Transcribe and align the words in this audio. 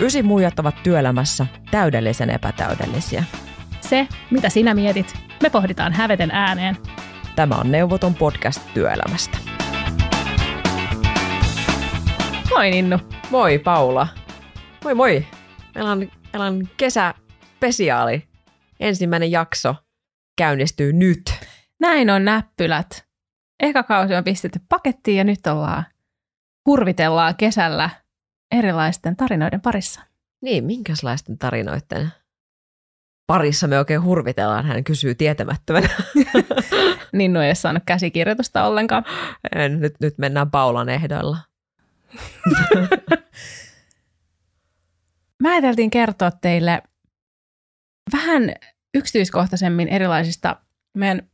Ysi 0.00 0.22
muijat 0.22 0.58
ovat 0.58 0.82
työelämässä 0.82 1.46
täydellisen 1.70 2.30
epätäydellisiä. 2.30 3.24
Se, 3.80 4.08
mitä 4.30 4.48
sinä 4.48 4.74
mietit, 4.74 5.14
me 5.42 5.50
pohditaan 5.50 5.92
häveten 5.92 6.30
ääneen. 6.30 6.76
Tämä 7.36 7.54
on 7.54 7.72
Neuvoton 7.72 8.14
podcast 8.14 8.62
työelämästä. 8.74 9.38
Moi 12.50 12.70
Ninnu. 12.70 12.98
Moi 13.30 13.58
Paula. 13.58 14.08
Moi 14.84 14.94
moi. 14.94 15.26
Meillä 15.74 15.90
on, 15.90 15.98
meillä 16.32 16.46
on 16.46 16.68
kesäspesiaali. 16.76 18.28
Ensimmäinen 18.80 19.30
jakso 19.30 19.74
käynnistyy 20.36 20.92
nyt. 20.92 21.32
Näin 21.80 22.10
on 22.10 22.24
näppylät. 22.24 23.06
Eka 23.60 23.82
kausi 23.82 24.14
on 24.14 24.24
pistetty 24.24 24.60
pakettiin 24.68 25.16
ja 25.16 25.24
nyt 25.24 25.46
ollaan 25.46 25.84
hurvitellaan 26.66 27.36
kesällä 27.36 27.90
erilaisten 28.52 29.16
tarinoiden 29.16 29.60
parissa. 29.60 30.00
Niin, 30.40 30.64
minkälaisten 30.64 31.38
tarinoiden 31.38 32.12
parissa 33.26 33.66
me 33.66 33.78
oikein 33.78 34.02
hurvitellaan, 34.02 34.66
hän 34.66 34.84
kysyy 34.84 35.14
tietämättömänä. 35.14 35.88
Ninnu 37.12 37.40
ei 37.40 37.48
ole 37.48 37.54
saanut 37.54 37.82
käsikirjoitusta 37.86 38.64
ollenkaan. 38.64 39.04
En, 39.56 39.80
nyt, 39.80 39.94
nyt 40.00 40.18
mennään 40.18 40.50
Paulan 40.50 40.88
ehdoilla. 40.88 41.38
Mä 45.42 45.50
ajateltiin 45.50 45.90
kertoa 45.90 46.30
teille 46.30 46.82
vähän 48.12 48.52
yksityiskohtaisemmin 48.94 49.88
erilaisista 49.88 50.56
meidän 50.96 51.30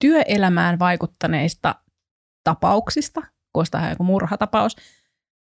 työelämään 0.00 0.78
vaikuttaneista 0.78 1.74
tapauksista, 2.44 3.22
koska 3.52 3.72
tämä 3.72 3.84
on 3.84 3.90
joku 3.90 4.04
murhatapaus, 4.04 4.76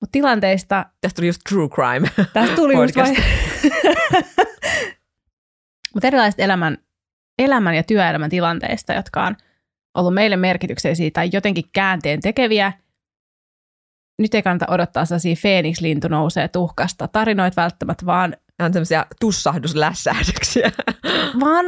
mutta 0.01 0.13
tilanteista... 0.13 0.87
Tästä 1.01 1.17
tuli 1.17 1.27
just 1.27 1.41
true 1.49 1.69
crime. 1.69 2.11
Tästä 2.33 2.57
tuli 2.57 2.74
just 2.74 2.97
vai... 2.97 3.15
Mutta 5.95 6.07
erilaisista 6.07 6.43
elämän, 6.43 6.79
elämän 7.38 7.74
ja 7.74 7.83
työelämän 7.83 8.30
tilanteista, 8.30 8.93
jotka 8.93 9.24
on 9.24 9.37
ollut 9.95 10.15
meille 10.15 10.37
merkityksellisiä 10.37 11.11
tai 11.13 11.30
jotenkin 11.33 11.65
käänteen 11.73 12.21
tekeviä. 12.21 12.73
Nyt 14.23 14.35
ei 14.35 14.43
kannata 14.43 14.73
odottaa 14.73 15.05
sellaisia 15.05 15.35
Phoenix-lintu 15.41 16.09
nousee 16.09 16.49
tuhkasta 16.49 17.09
tarinoita 17.09 17.63
välttämättä, 17.63 18.07
vaan... 18.07 18.37
On 18.63 18.73
semmoisia 18.73 19.07
tussahduslässähdyksiä. 19.21 20.73
Vaan 21.41 21.67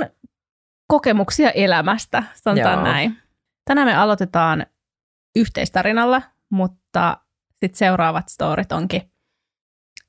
kokemuksia 0.88 1.50
elämästä, 1.50 2.22
sanotaan 2.34 2.78
Joo. 2.78 2.84
näin. 2.84 3.18
Tänään 3.64 3.88
me 3.88 3.94
aloitetaan 3.94 4.66
yhteistarinalla, 5.36 6.22
mutta 6.50 7.18
sitten 7.62 7.78
seuraavat 7.78 8.28
storit 8.28 8.72
onkin 8.72 9.12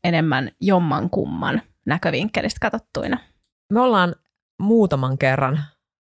enemmän 0.03 0.51
jomman 0.61 1.09
kumman 1.09 1.61
näkövinkkelistä 1.85 2.69
katsottuina. 2.69 3.19
Me 3.73 3.79
ollaan 3.81 4.15
muutaman 4.61 5.17
kerran 5.17 5.63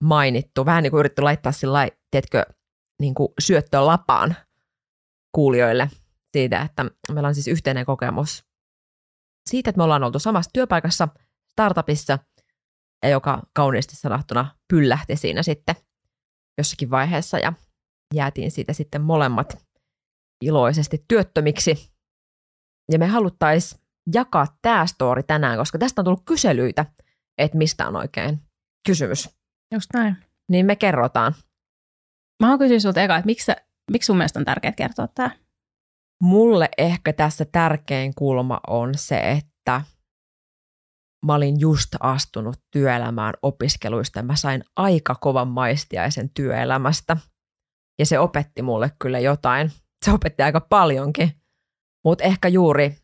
mainittu, 0.03 0.65
vähän 0.67 0.83
niin 0.83 0.91
kuin 0.91 0.98
yritetty 0.98 1.23
laittaa 1.23 1.53
sillä 1.53 1.89
tiedätkö, 2.11 2.45
niin 3.01 3.15
kuin 3.15 3.29
lapaan 3.73 4.37
kuulijoille 5.35 5.91
siitä, 6.33 6.61
että 6.61 6.85
meillä 7.13 7.29
on 7.29 7.35
siis 7.35 7.48
yhteinen 7.48 7.87
kokemus 7.87 8.45
siitä, 9.51 9.70
että 9.70 9.79
me 9.79 9.83
ollaan 9.85 10.05
oltu 10.05 10.19
samassa 10.19 10.51
työpaikassa 10.55 11.09
startupissa, 11.53 12.19
ja 13.03 13.09
joka 13.09 13.43
kauniisti 13.55 13.97
sanottuna 13.97 14.57
pyllähti 14.69 15.17
siinä 15.17 15.43
sitten 15.43 15.75
jossakin 16.59 16.91
vaiheessa, 16.91 17.39
ja 17.39 17.53
jäätiin 18.15 18.51
siitä 18.51 18.73
sitten 18.73 19.01
molemmat 19.01 19.72
iloisesti 20.43 21.05
työttömiksi. 21.09 21.93
Ja 22.93 22.98
me 22.98 23.07
haluttaisiin 23.07 23.83
jakaa 24.15 24.47
tämä 24.62 24.87
story 24.87 25.23
tänään, 25.23 25.59
koska 25.59 25.79
tästä 25.79 26.01
on 26.01 26.05
tullut 26.05 26.25
kyselyitä, 26.25 26.87
että 27.39 27.58
mistä 27.58 27.89
on 27.89 27.97
oikein 27.97 28.41
kysymys. 28.86 29.31
Just 29.75 29.89
näin. 29.95 30.17
Niin 30.48 30.67
me 30.67 30.77
kerrotaan. 30.77 31.35
Mä 32.42 32.47
haluan 32.47 32.58
kysyä 32.58 32.79
sulta 32.79 33.02
eka, 33.02 33.17
että 33.17 33.27
miksi, 33.27 33.52
miksi 33.91 34.07
sun 34.07 34.17
mielestä 34.17 34.39
on 34.39 34.45
tärkeää 34.45 34.73
kertoa 34.73 35.08
tämä? 35.08 35.31
Mulle 36.23 36.69
ehkä 36.79 37.13
tässä 37.13 37.45
tärkein 37.45 38.14
kulma 38.14 38.61
on 38.67 38.92
se, 38.95 39.19
että 39.19 39.83
mä 41.27 41.35
olin 41.35 41.61
just 41.61 41.89
astunut 42.01 42.57
työelämään 42.70 43.35
opiskeluista 43.42 44.19
ja 44.19 44.23
mä 44.23 44.36
sain 44.36 44.64
aika 44.77 45.14
kovan 45.14 45.48
maistiaisen 45.48 46.31
työelämästä. 46.35 47.17
Ja 47.98 48.07
se 48.07 48.19
opetti 48.19 48.63
mulle 48.63 48.91
kyllä 48.98 49.19
jotain 49.19 49.73
se 50.05 50.13
opetti 50.13 50.42
aika 50.42 50.61
paljonkin. 50.61 51.30
Mutta 52.05 52.24
ehkä 52.24 52.48
juuri, 52.48 52.96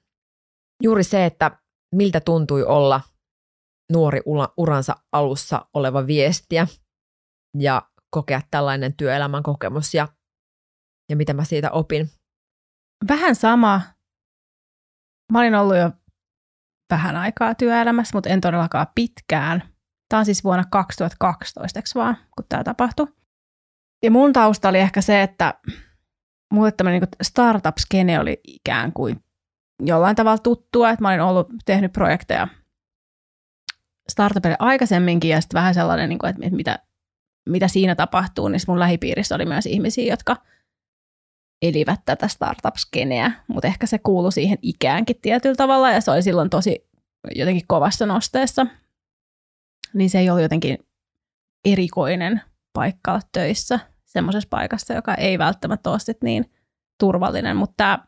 juuri 0.83 1.05
se, 1.05 1.25
että 1.25 1.59
miltä 1.95 2.21
tuntui 2.21 2.65
olla 2.65 3.01
nuori 3.93 4.21
uransa 4.57 4.97
alussa 5.13 5.67
oleva 5.75 6.07
viestiä 6.07 6.67
ja 7.59 7.83
kokea 8.11 8.41
tällainen 8.51 8.97
työelämän 8.97 9.43
kokemus 9.43 9.95
ja, 9.95 10.09
ja 11.11 11.17
mitä 11.17 11.35
mä 11.35 11.45
siitä 11.45 11.71
opin. 11.71 12.11
Vähän 13.09 13.35
sama. 13.35 13.81
Mä 15.33 15.39
olin 15.39 15.55
ollut 15.55 15.77
jo 15.77 15.91
vähän 16.91 17.17
aikaa 17.17 17.55
työelämässä, 17.55 18.17
mutta 18.17 18.31
en 18.31 18.41
todellakaan 18.41 18.87
pitkään. 18.95 19.63
Tämä 20.09 20.19
on 20.19 20.25
siis 20.25 20.45
vuonna 20.45 20.65
2012, 20.71 21.79
eikö 21.79 21.89
vaan, 21.95 22.17
kun 22.17 22.47
tämä 22.49 22.65
tapahtui. 22.65 23.07
Ja 24.05 24.11
mun 24.11 24.33
tausta 24.33 24.69
oli 24.69 24.79
ehkä 24.79 25.01
se, 25.01 25.23
että 25.23 25.55
mulle 26.53 26.73
tämmöinen 26.73 27.01
niin 27.01 27.11
startup-skene 27.23 28.21
oli 28.21 28.41
ikään 28.45 28.93
kuin 28.93 29.25
jollain 29.83 30.17
tavalla 30.17 30.39
tuttua, 30.39 30.91
että 30.91 31.03
mä 31.03 31.09
olin 31.09 31.21
ollut, 31.21 31.49
tehnyt 31.65 31.93
projekteja 31.93 32.49
startupille 34.09 34.57
aikaisemminkin 34.59 35.31
ja 35.31 35.41
sitten 35.41 35.59
vähän 35.59 35.75
sellainen, 35.75 36.09
niin 36.09 36.19
kuin, 36.19 36.31
että 36.31 36.57
mitä, 36.57 36.79
mitä 37.49 37.69
siinä 37.69 37.95
tapahtuu, 37.95 38.49
niin 38.49 38.61
mun 38.69 38.81
lähipiirissä 38.81 39.35
oli 39.35 39.45
myös 39.45 39.67
ihmisiä, 39.67 40.13
jotka 40.13 40.37
elivät 41.63 42.01
tätä 42.05 42.29
startup-skeneä, 42.29 43.33
mutta 43.49 43.69
ehkä 43.69 43.87
se 43.87 43.99
kuului 43.99 44.33
siihen 44.33 44.59
ikäänkin 44.63 45.21
tietyllä 45.23 45.55
tavalla 45.55 45.91
ja 45.91 46.01
se 46.01 46.11
oli 46.11 46.23
silloin 46.23 46.51
tosi 46.51 46.89
jotenkin 47.35 47.67
kovassa 47.67 48.07
nosteessa. 48.07 48.67
Niin 49.95 50.11
se 50.11 50.19
ei 50.19 50.31
ollut 50.31 50.43
jotenkin 50.43 50.79
erikoinen 51.65 52.41
paikka 52.73 53.21
töissä 53.33 53.81
semmoisessa 54.19 54.49
paikassa, 54.51 54.95
joka 54.95 55.15
ei 55.15 55.39
välttämättä 55.39 55.91
ole 55.91 55.99
sit 55.99 56.23
niin 56.23 56.53
turvallinen. 57.01 57.57
Mutta 57.57 57.75
tämä 57.77 57.99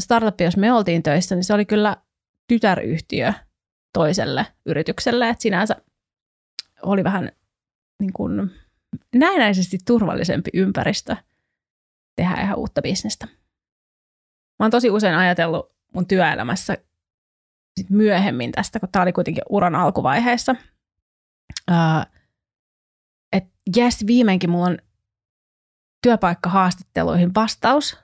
startup, 0.00 0.40
jos 0.40 0.56
me 0.56 0.72
oltiin 0.72 1.02
töissä, 1.02 1.34
niin 1.34 1.44
se 1.44 1.54
oli 1.54 1.64
kyllä 1.64 1.96
tytäryhtiö 2.48 3.32
toiselle 3.92 4.46
yritykselle, 4.66 5.28
että 5.28 5.42
sinänsä 5.42 5.76
oli 6.82 7.04
vähän 7.04 7.32
niin 8.00 8.12
kuin 8.12 8.50
näennäisesti 9.14 9.78
turvallisempi 9.86 10.50
ympäristö 10.54 11.16
tehdä 12.16 12.42
ihan 12.42 12.58
uutta 12.58 12.82
bisnestä. 12.82 13.26
Mä 14.58 14.64
oon 14.64 14.70
tosi 14.70 14.90
usein 14.90 15.14
ajatellut 15.14 15.74
mun 15.94 16.06
työelämässä 16.06 16.76
sit 17.80 17.90
myöhemmin 17.90 18.52
tästä, 18.52 18.80
kun 18.80 18.88
tämä 18.92 19.02
oli 19.02 19.12
kuitenkin 19.12 19.42
uran 19.48 19.74
alkuvaiheessa, 19.74 20.54
että 21.58 22.06
jes, 23.76 24.06
viimeinkin 24.06 24.50
mulla 24.50 24.66
on 24.66 24.78
työpaikkahaastatteluihin 26.02 27.34
vastaus, 27.34 27.98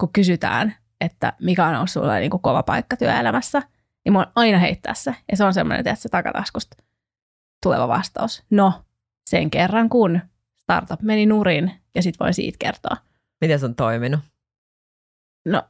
kun 0.00 0.12
kysytään, 0.12 0.74
että 1.00 1.32
mikä 1.40 1.66
on 1.66 1.74
ollut 1.74 1.90
sulle 1.90 2.20
niin 2.20 2.30
kuin 2.30 2.42
kova 2.42 2.62
paikka 2.62 2.96
työelämässä, 2.96 3.62
niin 4.04 4.12
mä 4.12 4.26
aina 4.34 4.58
heittää 4.58 4.94
se. 4.94 5.14
Ja 5.30 5.36
se 5.36 5.44
on 5.44 5.54
semmoinen, 5.54 5.80
että 5.80 5.94
se 5.94 6.08
takataskusta 6.08 6.76
tuleva 7.62 7.88
vastaus. 7.88 8.44
No, 8.50 8.82
sen 9.30 9.50
kerran 9.50 9.88
kun 9.88 10.20
startup 10.62 11.02
meni 11.02 11.26
nurin, 11.26 11.72
ja 11.94 12.02
sitten 12.02 12.24
voin 12.24 12.34
siitä 12.34 12.56
kertoa. 12.58 12.96
Miten 13.40 13.58
se 13.58 13.66
on 13.66 13.74
toiminut? 13.74 14.20
No, 15.46 15.62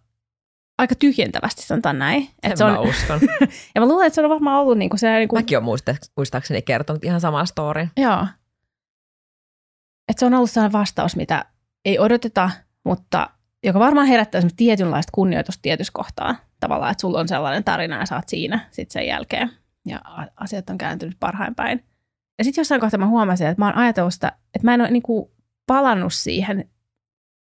aika 0.79 0.95
tyhjentävästi 0.95 1.63
sanotaan 1.63 1.99
näin. 1.99 2.29
Sen 2.49 2.57
se 2.57 2.65
on, 2.65 2.79
uskon. 2.79 3.21
ja 3.75 3.81
mä 3.81 3.89
luulen, 3.89 4.07
että 4.07 4.15
se 4.15 4.23
on 4.23 4.31
varmaan 4.31 4.61
ollut 4.61 4.79
niin 4.79 4.91
kuin 4.91 4.99
se... 4.99 5.19
Niin 5.19 5.29
kuin... 5.29 5.39
Mäkin 5.39 5.59
olen 5.59 5.79
muistaakseni 6.17 6.63
kertonut 6.63 7.05
ihan 7.05 7.21
samaa 7.21 7.47
story. 7.47 7.89
Joo, 7.97 8.27
että 10.09 10.21
se 10.21 10.27
on 10.27 10.35
ollut 10.35 10.51
sellainen 10.51 10.73
vastaus, 10.73 11.17
mitä 11.17 11.45
ei 11.85 11.99
odoteta, 11.99 12.51
mutta 12.85 13.31
joka 13.65 13.79
varmaan 13.79 14.07
herättää 14.07 14.41
tietynlaista 14.57 15.13
kunnioitusta 15.15 15.63
tietyssä 15.63 15.93
kohtaa. 15.95 16.37
Tavallaan, 16.61 16.91
että 16.91 17.01
sulla 17.01 17.21
on 17.21 17.29
sellainen 17.29 17.65
tarina 17.65 17.99
ja 17.99 18.07
saat 18.07 18.29
siinä 18.29 18.69
sitten 18.71 18.93
sen 18.93 19.07
jälkeen. 19.07 19.51
Ja 19.87 20.01
asiat 20.37 20.71
on 20.71 20.79
kääntynyt 20.79 21.17
parhain 21.21 21.55
päin. 21.55 21.85
Ja 22.39 22.45
sitten 22.45 22.61
jossain 22.61 22.81
kohtaa 22.81 23.01
mä 23.01 23.07
huomasin, 23.07 23.47
että 23.47 23.63
mä 23.63 23.67
oon 23.67 23.77
ajatellut 23.77 24.15
sitä, 24.15 24.33
että 24.55 24.67
mä 24.67 24.75
en 24.75 24.81
ole 24.81 24.91
niinku 24.91 25.35
palannut 25.67 26.13
siihen 26.13 26.71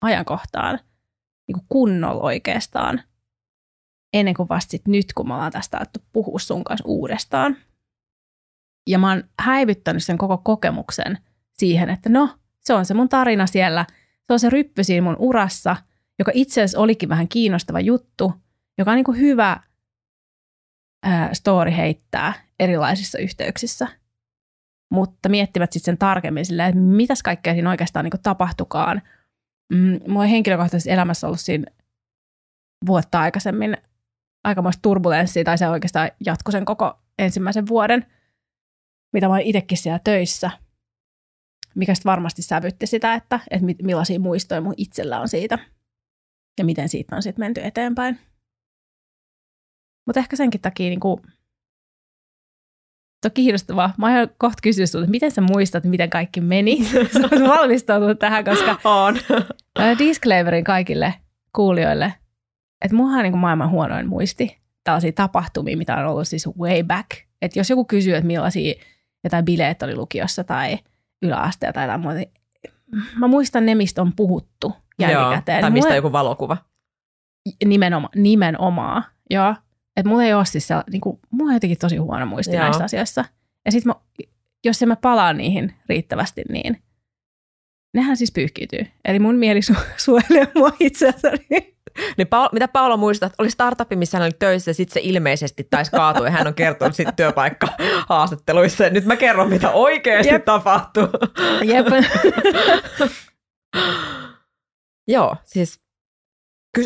ajankohtaan 0.02 0.80
niinku 1.48 1.66
kunnolla 1.69 2.24
oikeastaan 2.24 3.04
ennen 4.13 4.34
kuin 4.34 4.50
vasta 4.50 4.72
sit 4.72 4.88
nyt, 4.88 5.13
kun 5.13 5.28
me 5.28 5.34
ollaan 5.34 5.52
tästä 5.52 5.78
alettu 5.78 6.00
puhua 6.13 6.40
sun 6.40 6.63
kanssa 6.63 6.88
uudestaan. 6.88 7.58
Ja 8.88 9.00
mä 9.00 9.10
oon 9.10 9.24
häivyttänyt 9.40 10.04
sen 10.04 10.18
koko 10.18 10.38
kokemuksen 10.38 11.18
siihen, 11.54 11.90
että 11.90 12.10
no, 12.10 12.30
se 12.62 12.74
on 12.74 12.86
se 12.86 12.94
mun 12.94 13.10
tarina 13.10 13.48
siellä. 13.48 13.86
Se 14.28 14.34
on 14.34 14.40
se 14.40 14.50
ryppy 14.50 14.84
siinä 14.84 15.04
mun 15.04 15.16
urassa, 15.19 15.75
joka 16.19 16.31
itse 16.34 16.62
asiassa 16.62 16.80
olikin 16.80 17.10
vähän 17.10 17.28
kiinnostava 17.28 17.80
juttu, 17.80 18.34
joka 18.78 18.92
on 18.92 18.96
niin 18.96 19.06
kuin 19.06 19.18
hyvä 19.18 19.60
ää, 21.04 21.34
story 21.34 21.72
heittää 21.72 22.34
erilaisissa 22.60 23.18
yhteyksissä, 23.19 23.88
mutta 24.92 25.30
miettivät 25.30 25.72
sitten 25.72 25.92
sen 25.92 25.98
tarkemmin 25.98 26.46
silleen, 26.46 26.69
että 26.69 26.81
mitäs 26.81 27.24
kaikkea 27.24 27.54
siinä 27.54 27.69
oikeastaan 27.69 28.06
niin 28.06 28.22
tapahtukaan. 28.24 29.02
Mm, 29.74 30.00
mulla 30.08 30.25
henkilökohtaisessa 30.25 30.92
elämässä 30.92 31.28
ollut 31.28 31.40
siinä 31.40 31.66
vuotta 32.88 33.19
aikaisemmin 33.19 33.78
aikamoista 34.44 34.81
turbulenssia, 34.81 35.44
tai 35.44 35.58
se 35.58 35.69
oikeastaan 35.69 36.12
jatkoi 36.25 36.52
sen 36.52 36.66
koko 36.66 37.00
ensimmäisen 37.19 37.68
vuoden, 37.68 38.06
mitä 39.13 39.28
mä 39.28 39.34
olin 39.34 39.46
itsekin 39.46 39.78
siellä 39.78 40.00
töissä, 40.04 40.52
mikä 41.76 41.96
sitten 41.96 42.10
varmasti 42.10 42.42
sävytti 42.42 42.88
sitä, 42.88 43.14
että, 43.14 43.40
että 43.52 43.68
millaisia 43.84 44.20
muistoja 44.20 44.62
mun 44.62 44.74
itsellä 44.78 45.20
on 45.20 45.28
siitä, 45.28 45.60
ja 46.60 46.66
miten 46.66 46.90
siitä 46.90 47.16
on 47.16 47.24
sitten 47.24 47.42
menty 47.42 47.62
eteenpäin. 47.64 48.20
Mutta 50.06 50.20
ehkä 50.20 50.36
senkin 50.36 50.62
takia 50.62 50.90
niin 50.90 51.00
kuin, 51.00 51.22
Toki 53.22 53.42
kiinnostavaa. 53.42 53.94
Mä 53.98 54.18
oon 54.18 54.28
kohta 54.38 54.60
kysyä 54.64 54.86
sinulta, 54.86 55.04
että 55.04 55.12
miten 55.12 55.32
sä 55.32 55.42
muistat, 55.42 55.84
miten 55.84 56.10
kaikki 56.10 56.42
meni? 56.42 56.86
Sä 57.14 57.20
oot 57.22 57.50
valmistautunut 57.50 58.20
tähän, 58.20 58.46
koska 58.46 58.78
on. 58.84 59.18
disclaimerin 60.00 60.64
kaikille 60.64 61.14
kuulijoille, 61.56 62.14
että 62.82 62.96
mulla 62.98 63.18
on 63.18 63.24
niin 63.24 63.32
kuin 63.32 63.40
maailman 63.42 63.70
huonoin 63.70 64.08
muisti 64.08 64.58
tällaisia 64.84 65.12
tapahtumia, 65.12 65.78
mitä 65.78 65.96
on 65.96 66.06
ollut 66.06 66.28
siis 66.28 66.48
way 66.60 66.84
back. 66.84 67.10
Että 67.42 67.60
jos 67.60 67.70
joku 67.70 67.86
kysyy, 67.86 68.16
että 68.16 68.28
millaisia 68.28 68.74
jotain 69.24 69.46
bileet 69.46 69.84
oli 69.84 69.96
lukiossa 69.96 70.44
tai 70.44 70.78
yläasteella 71.22 71.74
tai 71.74 71.84
jotain 71.84 72.02
muuta, 72.02 72.20
mä 73.18 73.28
muistan 73.28 73.66
ne, 73.66 73.76
mistä 73.76 74.02
on 74.02 74.14
puhuttu 74.16 74.74
jälkikäteen. 75.00 75.56
Joo, 75.56 75.62
tai 75.62 75.72
mistä 75.72 75.88
mulla, 75.88 75.96
joku 75.96 76.12
valokuva. 76.12 76.58
Nimenoma, 77.66 78.10
nimenomaan, 78.16 79.04
joo. 79.30 79.56
Että 79.98 80.10
mulla 80.10 80.24
ei 80.24 80.34
ole 80.34 80.46
siis 80.46 80.68
se, 80.68 80.76
niin 80.92 81.02
kuin, 81.02 81.20
mulla 81.32 81.50
on 81.50 81.56
jotenkin 81.56 81.78
tosi 81.78 81.98
huono 81.98 82.26
muisti 82.26 82.56
joo. 82.56 82.64
näissä 82.64 82.84
asioissa. 82.84 83.26
Ja 83.66 83.72
sitten 83.72 83.96
jos 84.66 84.82
en 84.82 84.88
mä 84.88 84.96
palaa 84.96 85.34
niihin 85.34 85.74
riittävästi, 85.90 86.44
niin 86.50 86.84
nehän 87.94 88.18
siis 88.18 88.32
pyyhkiytyy. 88.32 88.88
Eli 89.06 89.20
mun 89.20 89.36
mieli 89.36 89.60
su- 89.60 89.86
suojelee 90.06 90.52
mua 90.56 90.72
itseäni. 90.80 91.78
Niin 92.18 92.28
Paul, 92.28 92.50
mitä 92.52 92.68
Paula 92.68 92.98
muistat, 92.98 93.34
oli 93.38 93.50
startupi, 93.52 93.96
missä 93.96 94.18
hän 94.18 94.26
oli 94.26 94.36
töissä 94.40 94.72
ja 94.72 94.76
sitten 94.76 94.94
se 94.94 95.00
ilmeisesti 95.04 95.68
taisi 95.70 95.92
kaatua 95.92 96.26
ja 96.26 96.32
hän 96.32 96.48
on 96.48 96.54
kertonut 96.54 96.96
sitten 96.96 97.16
työpaikka 97.16 97.68
haastatteluissa. 98.10 98.90
Nyt 98.90 99.06
mä 99.06 99.16
kerron, 99.16 99.50
mitä 99.50 99.72
oikeasti 99.72 100.34
Jep. 100.34 100.46
tapahtuu. 100.46 101.08
Jep. 101.64 101.88
Joo, 105.08 105.36
siis 105.46 105.80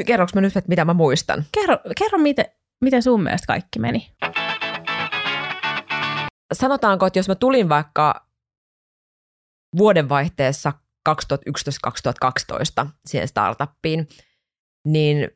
kerroks 0.06 0.34
mä 0.34 0.42
nyt, 0.42 0.58
että 0.58 0.70
mitä 0.70 0.86
mä 0.86 0.94
muistan? 0.94 1.46
Kerro, 1.52 1.78
kerro 1.98 2.18
miten, 2.18 2.46
miten 2.84 3.04
sun 3.04 3.24
mielestä 3.24 3.48
kaikki 3.48 3.80
meni? 3.80 4.12
Sanotaanko, 6.54 7.06
että 7.06 7.20
jos 7.20 7.28
mä 7.28 7.36
tulin 7.36 7.70
vaikka 7.70 8.28
vuodenvaihteessa 9.78 10.74
2011-2012 11.10 12.88
siihen 13.06 13.28
startuppiin, 13.28 14.08
niin 14.86 15.30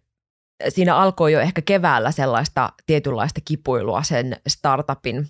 siinä 0.70 0.96
alkoi 0.96 1.34
jo 1.34 1.40
ehkä 1.40 1.62
keväällä 1.62 2.12
sellaista 2.12 2.74
tietynlaista 2.86 3.42
kipuilua 3.46 4.04
sen 4.04 4.38
startupin 4.48 5.28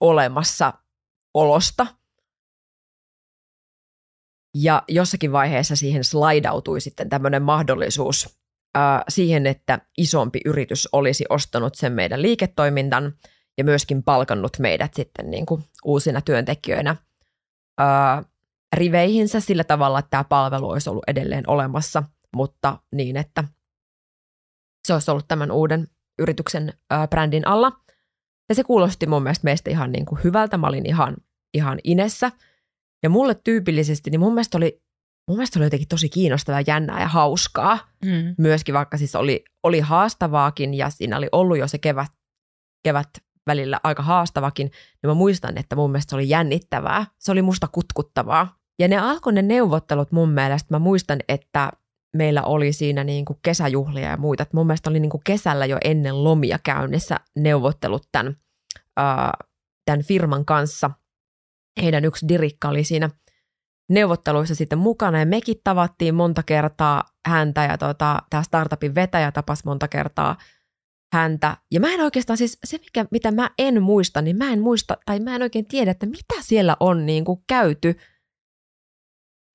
olemassa 0.00 0.72
olosta. 1.34 1.86
Ja 4.54 4.82
jossakin 4.88 5.32
vaiheessa 5.32 5.76
siihen 5.76 6.04
slaidautui 6.04 6.80
sitten 6.80 7.08
tämmöinen 7.08 7.42
mahdollisuus 7.42 8.38
ää, 8.74 9.04
siihen, 9.08 9.46
että 9.46 9.78
isompi 9.98 10.40
yritys 10.44 10.88
olisi 10.92 11.24
ostanut 11.28 11.74
sen 11.74 11.92
meidän 11.92 12.22
liiketoimintan 12.22 13.12
ja 13.58 13.64
myöskin 13.64 14.02
palkannut 14.02 14.58
meidät 14.58 14.94
sitten 14.94 15.30
niin 15.30 15.46
kuin 15.46 15.64
uusina 15.84 16.20
työntekijöinä 16.20 16.96
ää, 17.78 18.22
riveihinsä 18.72 19.40
sillä 19.40 19.64
tavalla, 19.64 19.98
että 19.98 20.10
tämä 20.10 20.24
palvelu 20.24 20.70
olisi 20.70 20.90
ollut 20.90 21.04
edelleen 21.06 21.44
olemassa, 21.46 22.02
mutta 22.36 22.78
niin, 22.94 23.16
että 23.16 23.44
se 24.86 24.94
olisi 24.94 25.10
ollut 25.10 25.28
tämän 25.28 25.50
uuden 25.50 25.88
yrityksen 26.18 26.72
ää, 26.90 27.08
brändin 27.08 27.46
alla. 27.46 27.72
Ja 28.48 28.54
se 28.54 28.64
kuulosti 28.64 29.06
mun 29.06 29.22
mielestä 29.22 29.44
meistä 29.44 29.70
ihan 29.70 29.92
niin 29.92 30.06
kuin 30.06 30.20
hyvältä. 30.24 30.58
Mä 30.58 30.66
olin 30.66 30.86
ihan, 30.86 31.16
ihan 31.54 31.78
inessä. 31.84 32.32
Ja 33.02 33.10
mulle 33.10 33.34
tyypillisesti, 33.34 34.10
niin 34.10 34.20
mun 34.20 34.34
mielestä 34.34 34.56
oli, 34.56 34.82
mun 35.28 35.36
mielestä 35.36 35.58
oli 35.58 35.66
jotenkin 35.66 35.88
tosi 35.88 36.08
kiinnostavaa, 36.08 36.62
jännää 36.66 37.00
ja 37.00 37.08
hauskaa. 37.08 37.78
Mm. 38.04 38.34
Myöskin 38.38 38.74
vaikka 38.74 38.96
siis 38.96 39.14
oli, 39.14 39.44
oli 39.62 39.80
haastavaakin 39.80 40.74
ja 40.74 40.90
siinä 40.90 41.16
oli 41.16 41.28
ollut 41.32 41.58
jo 41.58 41.68
se 41.68 41.78
kevät, 41.78 42.12
kevät 42.84 43.08
välillä 43.46 43.80
aika 43.84 44.02
haastavakin, 44.02 44.66
niin 44.66 45.10
mä 45.10 45.14
muistan, 45.14 45.58
että 45.58 45.76
mun 45.76 45.90
mielestä 45.90 46.10
se 46.10 46.16
oli 46.16 46.28
jännittävää. 46.28 47.06
Se 47.18 47.32
oli 47.32 47.42
musta 47.42 47.68
kutkuttavaa. 47.72 48.56
Ja 48.78 48.88
ne 48.88 48.98
alkoi 48.98 49.32
ne 49.32 49.42
neuvottelut 49.42 50.12
mun 50.12 50.28
mielestä. 50.28 50.74
Mä 50.74 50.78
muistan, 50.78 51.18
että 51.28 51.72
meillä 52.16 52.42
oli 52.42 52.72
siinä 52.72 53.04
niin 53.04 53.24
kuin 53.24 53.38
kesäjuhlia 53.42 54.10
ja 54.10 54.16
muita. 54.16 54.46
mun 54.52 54.66
mielestä 54.66 54.90
oli 54.90 55.00
niin 55.00 55.10
kuin 55.10 55.22
kesällä 55.26 55.66
jo 55.66 55.78
ennen 55.84 56.24
lomia 56.24 56.58
käynnissä 56.64 57.20
neuvottelut 57.36 58.08
tämän, 58.12 58.36
ää, 58.96 59.32
tämän 59.84 60.02
firman 60.02 60.44
kanssa. 60.44 60.90
Heidän 61.82 62.04
yksi 62.04 62.28
dirikka 62.28 62.68
oli 62.68 62.84
siinä 62.84 63.10
neuvotteluissa 63.90 64.54
sitten 64.54 64.78
mukana 64.78 65.18
ja 65.18 65.26
mekin 65.26 65.56
tavattiin 65.64 66.14
monta 66.14 66.42
kertaa 66.42 67.04
häntä 67.28 67.64
ja 67.64 67.78
tota, 67.78 68.22
tämä 68.30 68.42
startupin 68.42 68.94
vetäjä 68.94 69.32
tapasi 69.32 69.62
monta 69.64 69.88
kertaa 69.88 70.36
häntä. 71.12 71.56
Ja 71.70 71.80
mä 71.80 71.94
en 71.94 72.00
oikeastaan 72.00 72.36
siis, 72.36 72.58
se 72.64 72.78
mikä, 72.78 73.06
mitä 73.10 73.30
mä 73.30 73.50
en 73.58 73.82
muista, 73.82 74.22
niin 74.22 74.36
mä 74.36 74.52
en 74.52 74.60
muista, 74.60 74.96
tai 75.06 75.20
mä 75.20 75.34
en 75.34 75.42
oikein 75.42 75.66
tiedä, 75.66 75.90
että 75.90 76.06
mitä 76.06 76.34
siellä 76.40 76.76
on 76.80 77.06
niin 77.06 77.24
kuin 77.24 77.44
käyty 77.48 77.94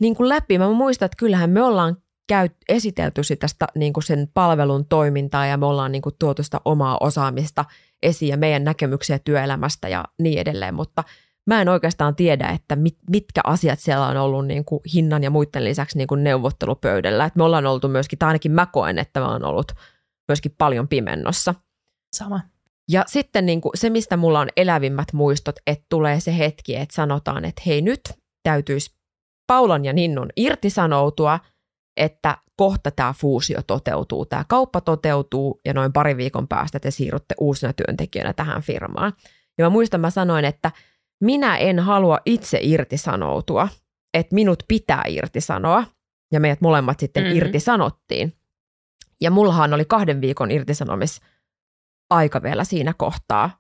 niin 0.02 0.16
kuin 0.16 0.30
läpi. 0.30 0.58
Mä 0.58 0.72
muistan, 0.72 1.06
että 1.06 1.20
kyllähän 1.20 1.50
me 1.50 1.64
ollaan 1.64 1.98
käy, 2.28 2.50
esitelty 2.70 3.24
sitä 3.24 3.48
niin 3.76 3.94
kuin 3.94 4.04
sen 4.04 4.30
palvelun 4.34 4.86
toimintaa 4.86 5.46
ja 5.46 5.58
me 5.58 5.66
ollaan 5.66 5.92
niin 5.92 6.02
kuin 6.02 6.16
tuotu 6.20 6.44
sitä 6.44 6.62
omaa 6.66 6.98
osaamista 7.02 7.66
esiin 8.04 8.30
ja 8.30 8.38
meidän 8.38 8.64
näkemyksiä 8.64 9.20
työelämästä 9.20 9.88
ja 9.90 10.06
niin 10.20 10.40
edelleen, 10.40 10.74
mutta 10.74 11.04
mä 11.48 11.62
en 11.62 11.70
oikeastaan 11.70 12.16
tiedä, 12.16 12.48
että 12.48 12.76
mit, 12.76 12.98
mitkä 13.10 13.42
asiat 13.44 13.80
siellä 13.80 14.08
on 14.08 14.18
ollut 14.18 14.48
niin 14.48 14.66
kuin 14.66 14.82
hinnan 14.94 15.24
ja 15.24 15.30
muiden 15.30 15.64
lisäksi 15.64 15.98
niin 15.98 16.08
kuin 16.08 16.24
neuvottelupöydällä. 16.24 17.26
Et 17.26 17.36
me 17.36 17.44
ollaan 17.44 17.66
oltu 17.66 17.88
myöskin, 17.88 18.20
tai 18.20 18.28
ainakin 18.28 18.52
mä 18.52 18.66
koen, 18.66 19.00
että 19.00 19.20
mä 19.20 19.32
oon 19.32 19.44
ollut 19.44 19.72
myöskin 20.28 20.56
paljon 20.58 20.88
pimennossa. 20.88 21.56
Sama. 22.16 22.42
Ja 22.90 23.04
sitten 23.08 23.46
niin 23.46 23.62
kuin 23.62 23.72
se, 23.76 23.90
mistä 23.90 24.18
mulla 24.18 24.40
on 24.40 24.50
elävimmät 24.58 25.14
muistot, 25.14 25.56
että 25.68 25.86
tulee 25.90 26.20
se 26.20 26.38
hetki, 26.38 26.76
että 26.76 26.96
sanotaan, 26.96 27.46
että 27.46 27.62
hei 27.66 27.82
nyt 27.82 28.02
täytyisi 28.44 28.92
Paulan 29.48 29.86
ja 29.86 29.94
Ninnun 29.94 30.30
irtisanoutua– 30.36 31.40
että 31.98 32.38
kohta 32.56 32.92
tämä 32.92 33.14
fuusio 33.14 33.62
toteutuu, 33.68 34.26
tämä 34.26 34.46
kauppa 34.48 34.82
toteutuu 34.82 35.62
ja 35.66 35.74
noin 35.74 35.94
pari 35.94 36.18
viikon 36.18 36.48
päästä 36.48 36.80
te 36.80 36.92
siirrytte 36.92 37.36
uusina 37.40 37.74
työntekijöinä 37.74 38.34
tähän 38.34 38.62
firmaan. 38.62 39.14
Ja 39.58 39.66
mä 39.66 39.70
muistan, 39.70 40.02
mä 40.02 40.10
sanoin, 40.10 40.46
että 40.46 40.72
minä 41.24 41.58
en 41.58 41.80
halua 41.80 42.20
itse 42.26 42.60
irtisanoutua, 42.62 43.68
että 44.14 44.36
minut 44.36 44.64
pitää 44.68 45.04
irtisanoa. 45.08 45.84
Ja 46.34 46.40
meidät 46.40 46.62
molemmat 46.62 47.00
sitten 47.00 47.24
mm-hmm. 47.24 47.38
irtisanottiin. 47.38 48.34
Ja 49.22 49.32
mullahan 49.32 49.74
oli 49.74 49.86
kahden 49.86 50.22
viikon 50.22 50.52
irtisanomis 50.52 51.22
aika 52.10 52.44
vielä 52.44 52.64
siinä 52.64 52.94
kohtaa. 52.98 53.60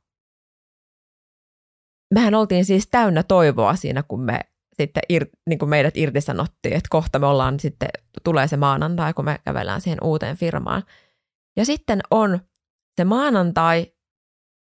Mehän 2.13 2.35
oltiin 2.35 2.65
siis 2.65 2.87
täynnä 2.87 3.23
toivoa 3.23 3.75
siinä, 3.75 4.03
kun 4.03 4.21
me 4.21 4.39
sitten 4.81 5.03
ir, 5.09 5.27
niin 5.49 5.59
kuin 5.59 5.69
meidät 5.69 5.97
irtisanottiin, 5.97 6.75
että 6.75 6.87
kohta 6.89 7.19
me 7.19 7.25
ollaan 7.25 7.59
sitten, 7.59 7.89
tulee 8.23 8.47
se 8.47 8.57
maanantai, 8.57 9.13
kun 9.13 9.25
me 9.25 9.39
kävellään 9.45 9.81
siihen 9.81 10.03
uuteen 10.03 10.37
firmaan. 10.37 10.83
Ja 11.57 11.65
sitten 11.65 12.01
on 12.11 12.39
se 12.97 13.05
maanantai, 13.05 13.93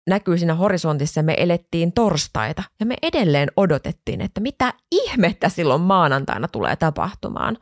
näkyy 0.08 0.38
siinä 0.38 0.54
horisontissa, 0.54 1.22
me 1.22 1.34
elettiin 1.38 1.92
torstaita 1.92 2.62
ja 2.80 2.86
me 2.86 2.96
edelleen 3.02 3.48
odotettiin, 3.56 4.20
että 4.20 4.40
mitä 4.40 4.74
ihmettä 4.92 5.48
silloin 5.48 5.80
maanantaina 5.80 6.48
tulee 6.48 6.76
tapahtumaan. 6.76 7.58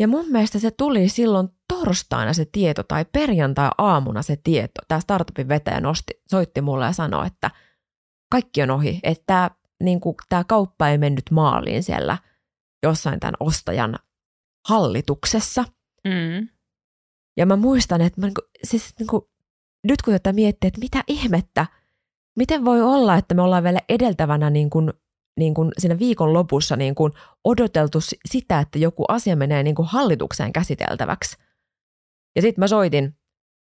Ja 0.00 0.08
mun 0.08 0.28
mielestä 0.28 0.58
se 0.58 0.70
tuli 0.70 1.08
silloin 1.08 1.48
torstaina 1.68 2.32
se 2.32 2.44
tieto 2.52 2.82
tai 2.82 3.04
perjantai-aamuna 3.04 4.22
se 4.22 4.36
tieto. 4.44 4.80
Tämä 4.88 5.00
startupin 5.00 5.48
vetäjä 5.48 5.80
nosti, 5.80 6.12
soitti 6.30 6.60
mulle 6.60 6.84
ja 6.84 6.92
sanoi, 6.92 7.26
että 7.26 7.50
kaikki 8.30 8.62
on 8.62 8.70
ohi, 8.70 9.00
että 9.02 9.50
niin 9.82 10.00
kuin, 10.00 10.16
tämä 10.28 10.44
kauppa 10.44 10.88
ei 10.88 10.98
mennyt 10.98 11.30
maaliin 11.30 11.82
siellä 11.82 12.18
jossain 12.82 13.20
tämän 13.20 13.34
ostajan 13.40 13.98
hallituksessa. 14.68 15.64
Mm. 16.04 16.48
Ja 17.36 17.46
mä 17.46 17.56
muistan, 17.56 18.00
että 18.00 18.20
mä, 18.20 18.26
niin 18.26 18.34
kuin, 18.34 18.44
siis, 18.64 18.94
niin 18.98 19.06
kuin, 19.06 19.22
nyt 19.84 20.02
kun 20.02 20.14
tätä 20.14 20.32
miettii, 20.32 20.68
että 20.68 20.80
mitä 20.80 21.04
ihmettä, 21.06 21.66
miten 22.36 22.64
voi 22.64 22.82
olla, 22.82 23.16
että 23.16 23.34
me 23.34 23.42
ollaan 23.42 23.64
vielä 23.64 23.80
edeltävänä 23.88 24.50
niin 24.50 24.70
kuin, 24.70 24.92
niin 25.38 25.54
kuin 25.54 25.72
siinä 25.78 25.98
viikon 25.98 26.32
lopussa 26.32 26.76
niin 26.76 26.94
kuin 26.94 27.12
odoteltu 27.44 27.98
sitä, 28.28 28.60
että 28.60 28.78
joku 28.78 29.04
asia 29.08 29.36
menee 29.36 29.62
niin 29.62 29.74
kuin 29.74 29.88
hallitukseen 29.88 30.52
käsiteltäväksi. 30.52 31.36
Ja 32.36 32.42
sitten 32.42 32.62
mä 32.62 32.68
soitin 32.68 33.14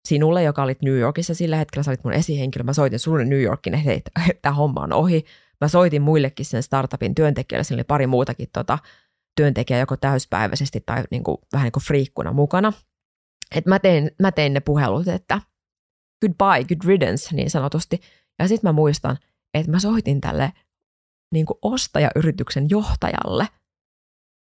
sinulle, 0.08 0.42
joka 0.42 0.62
olit 0.62 0.82
New 0.82 0.98
Yorkissa 0.98 1.34
sillä 1.34 1.56
hetkellä, 1.56 1.82
sä 1.82 1.90
olit 1.90 2.04
mun 2.04 2.12
esihenkilö, 2.12 2.64
mä 2.64 2.72
soitin 2.72 2.98
sulle 2.98 3.24
New 3.24 3.42
Yorkin, 3.42 3.74
että 3.74 3.80
hei, 4.20 4.34
tämä 4.42 4.54
homma 4.54 4.80
on 4.80 4.92
ohi. 4.92 5.24
Mä 5.60 5.68
soitin 5.68 6.02
muillekin 6.02 6.46
sen 6.46 6.62
startupin 6.62 7.14
työntekijöille, 7.14 7.64
siinä 7.64 7.76
oli 7.76 7.84
pari 7.84 8.06
muutakin 8.06 8.48
tota, 8.52 8.78
työntekijää 9.36 9.80
joko 9.80 9.96
täyspäiväisesti 9.96 10.82
tai 10.86 11.04
niin 11.10 11.24
kuin, 11.24 11.38
vähän 11.52 11.64
niin 11.64 11.72
kuin 11.72 11.82
friikkuna 11.82 12.32
mukana. 12.32 12.72
Et 13.54 13.66
mä, 13.66 13.78
tein, 13.78 14.10
mä 14.22 14.32
tein 14.32 14.54
ne 14.54 14.60
puhelut, 14.60 15.08
että 15.08 15.40
goodbye, 16.20 16.64
good 16.64 16.84
riddance 16.86 17.34
niin 17.36 17.50
sanotusti. 17.50 18.00
Ja 18.38 18.48
sitten 18.48 18.68
mä 18.68 18.72
muistan, 18.72 19.16
että 19.54 19.70
mä 19.70 19.78
soitin 19.78 20.20
tälle 20.20 20.52
niin 21.32 21.46
kuin 21.46 21.58
ostajayrityksen 21.62 22.66
johtajalle, 22.70 23.48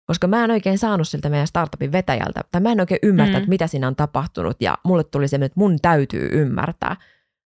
koska 0.07 0.27
mä 0.27 0.45
en 0.45 0.51
oikein 0.51 0.79
saanut 0.79 1.09
siltä 1.09 1.31
meidän 1.31 1.47
startupin 1.47 1.93
vetäjältä, 1.93 2.41
tai 2.51 2.61
mä 2.61 2.73
en 2.73 2.81
oikein 2.81 3.01
ymmärtänyt, 3.03 3.47
mm. 3.47 3.51
mitä 3.51 3.67
siinä 3.67 3.87
on 3.87 3.97
tapahtunut, 3.97 4.57
ja 4.61 4.79
mulle 4.85 5.05
tuli 5.05 5.29
se, 5.29 5.37
että 5.37 5.61
mun 5.61 5.79
täytyy 5.83 6.29
ymmärtää. 6.33 6.97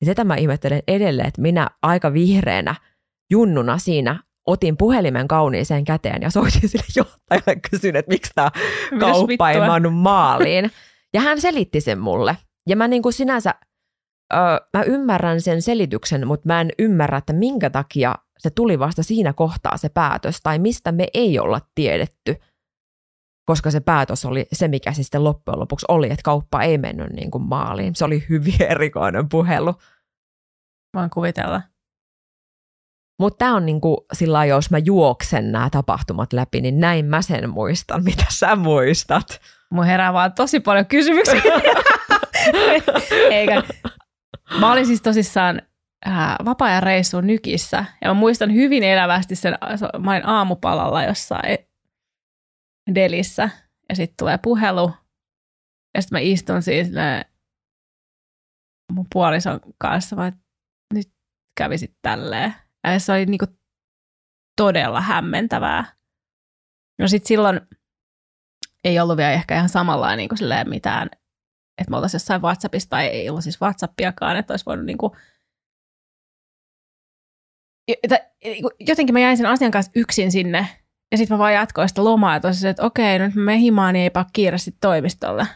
Ja 0.01 0.07
sitä 0.07 0.25
mä 0.25 0.35
ihmettelen 0.35 0.83
edelleen, 0.89 1.29
että 1.29 1.43
minä 1.43 1.71
aika 1.83 2.13
vihreänä 2.13 2.75
junnuna 3.31 3.79
siinä 3.79 4.23
otin 4.47 4.77
puhelimen 4.77 5.29
kauniiseen 5.29 5.85
käteen 5.85 6.23
ja 6.23 6.31
soitin 6.31 6.69
sille 6.69 6.85
johtajalle 6.97 7.61
kysyn, 7.71 7.97
että 7.97 8.13
miksi 8.13 8.33
tämä 8.35 8.51
kauppa 9.01 9.51
ei 9.51 9.61
maannut 9.61 9.95
maaliin. 9.95 10.71
Ja 11.15 11.21
hän 11.21 11.41
selitti 11.41 11.81
sen 11.81 11.99
mulle. 11.99 12.37
Ja 12.69 12.77
mä 12.77 12.89
niin 12.89 13.03
kuin 13.03 13.13
sinänsä, 13.13 13.55
ö, 14.33 14.37
mä 14.77 14.83
ymmärrän 14.83 15.41
sen 15.41 15.63
selityksen, 15.63 16.27
mutta 16.27 16.47
mä 16.47 16.61
en 16.61 16.71
ymmärrä, 16.79 17.19
että 17.19 17.33
minkä 17.33 17.71
takia 17.71 18.15
se 18.39 18.51
tuli 18.51 18.79
vasta 18.79 19.03
siinä 19.03 19.33
kohtaa 19.33 19.77
se 19.77 19.89
päätös, 19.89 20.41
tai 20.43 20.59
mistä 20.59 20.93
me 20.93 21.07
ei 21.15 21.39
olla 21.39 21.61
tiedetty, 21.75 22.37
koska 23.45 23.71
se 23.71 23.81
päätös 23.81 24.25
oli 24.25 24.47
se, 24.53 24.69
mikä 24.69 24.93
se 24.93 25.03
sitten 25.03 25.25
loppujen 25.25 25.61
lopuksi 25.61 25.87
oli, 25.89 26.07
että 26.07 26.23
kauppa 26.25 26.63
ei 26.63 26.79
mennyt 26.79 27.11
niin 27.11 27.31
kuin 27.31 27.45
maaliin. 27.45 27.97
Se 27.97 28.05
oli 28.05 28.25
hyvin 28.29 28.63
erikoinen 28.63 29.29
puhelu. 29.29 29.75
Vaan 30.95 31.11
kuvitella. 31.11 31.63
Mutta 33.21 33.39
tämä 33.39 33.55
on 33.55 33.67
niinku 33.67 34.07
sillä 34.13 34.45
jos 34.45 34.71
mä 34.71 34.79
juoksen 34.79 35.53
nämä 35.53 35.71
tapahtumat 35.71 36.33
läpi, 36.33 36.61
niin 36.61 36.81
näin 36.81 37.07
mä 37.07 37.23
sen 37.23 37.51
muistan. 37.51 38.05
Mitä 38.05 38.25
sä 38.31 38.57
muistat? 38.57 39.41
Mun 39.71 39.85
herää 39.85 40.13
vaan 40.13 40.33
tosi 40.33 40.61
paljon 40.61 40.87
kysymyksiä. 40.87 41.43
Eikä. 43.31 43.63
Mä 44.61 44.73
olin 44.73 44.87
siis 44.87 45.03
tosissaan 45.03 45.63
vapaa-ajan 46.45 46.83
reissuun 46.83 47.27
Nykissä. 47.27 47.85
Ja 48.01 48.09
mä 48.09 48.15
muistan 48.15 48.55
hyvin 48.55 48.83
elävästi 48.83 49.37
sen, 49.37 49.59
mä 49.99 50.13
olin 50.13 50.27
aamupalalla 50.27 51.05
jossain 51.05 51.59
Delissä. 52.95 53.51
Ja 53.89 53.97
sitten 53.97 54.17
tulee 54.19 54.39
puhelu. 54.39 54.93
Ja 55.95 56.03
sitten 56.03 56.17
mä 56.17 56.21
istun 56.21 56.63
siis 56.63 56.89
mun 58.93 59.07
puolison 59.13 59.61
kanssa, 59.79 60.17
vaan 60.17 60.33
nyt 60.95 61.09
kävisit 61.59 61.97
tälleen. 62.03 62.55
Se 62.99 63.13
oli 63.13 63.27
niinku 63.27 63.47
todella 64.57 65.01
hämmentävää. 65.01 65.97
No 66.99 67.09
sitten 67.09 67.29
silloin 67.29 67.61
ei 68.85 69.01
ollut 69.01 69.17
vielä 69.17 69.33
ehkä 69.33 69.57
ihan 69.57 69.69
samalla 69.69 70.17
niin 70.17 70.29
kuin 70.29 70.69
mitään, 70.69 71.11
että 71.79 71.91
me 71.91 71.97
oltaisiin 71.97 72.19
jossain 72.19 72.43
WhatsAppissa, 72.43 72.89
tai 72.89 73.07
ei 73.07 73.31
ollut 73.31 73.45
siis 73.45 73.61
WhatsAppiakaan, 73.61 74.37
että 74.37 74.53
olisi 74.53 74.67
voinut 74.67 74.87
niin 74.87 74.99
kuin 74.99 75.13
Niinku, 78.45 78.71
jotenkin 78.81 79.13
mä 79.13 79.21
jäin 79.21 79.37
sen 79.37 79.47
asian 79.47 79.71
kanssa 79.71 79.93
yksin 79.97 80.33
sinne, 80.33 80.69
ja 81.13 81.19
sitten 81.19 81.35
mä 81.35 81.39
vaan 81.39 81.55
jatkoin 81.55 81.89
sitä 81.89 82.05
lomaa, 82.05 82.41
tosiaan, 82.41 82.71
että 82.71 82.87
okei, 82.87 83.19
nyt 83.19 83.35
mä 83.35 83.45
menen 83.45 83.61
himaan, 83.61 83.95
niin 83.95 84.03
eipä 84.03 84.25
kiireesti 84.33 84.77
toimistolle. 84.81 85.47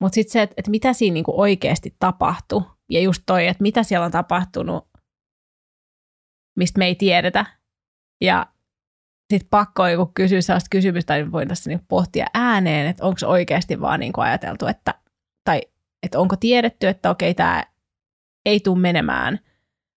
Mutta 0.00 0.14
sitten 0.14 0.32
se, 0.32 0.42
että, 0.42 0.54
että 0.56 0.70
mitä 0.70 0.92
siinä 0.92 1.14
niinku 1.14 1.40
oikeasti 1.40 1.96
tapahtui, 1.98 2.62
ja 2.90 3.00
just 3.00 3.22
toi, 3.26 3.46
että 3.46 3.62
mitä 3.62 3.82
siellä 3.82 4.04
on 4.04 4.12
tapahtunut, 4.12 4.88
mistä 6.56 6.78
me 6.78 6.86
ei 6.86 6.94
tiedetä. 6.94 7.46
Ja 8.20 8.46
sitten 9.32 9.48
pakko 9.50 9.86
joku 9.86 10.12
kysyä 10.14 10.40
sellaista 10.40 10.68
kysymystä, 10.70 11.14
niin 11.14 11.32
voin 11.32 11.48
tässä 11.48 11.70
niinku 11.70 11.84
pohtia 11.88 12.26
ääneen, 12.34 12.86
että 12.86 13.04
onko 13.04 13.18
oikeasti 13.26 13.80
vaan 13.80 14.00
niinku 14.00 14.20
ajateltu, 14.20 14.66
että, 14.66 14.94
tai 15.44 15.62
että 16.02 16.18
onko 16.18 16.36
tiedetty, 16.36 16.88
että 16.88 17.10
okei, 17.10 17.34
tämä 17.34 17.64
ei 18.46 18.60
tule 18.60 18.78
menemään– 18.78 19.38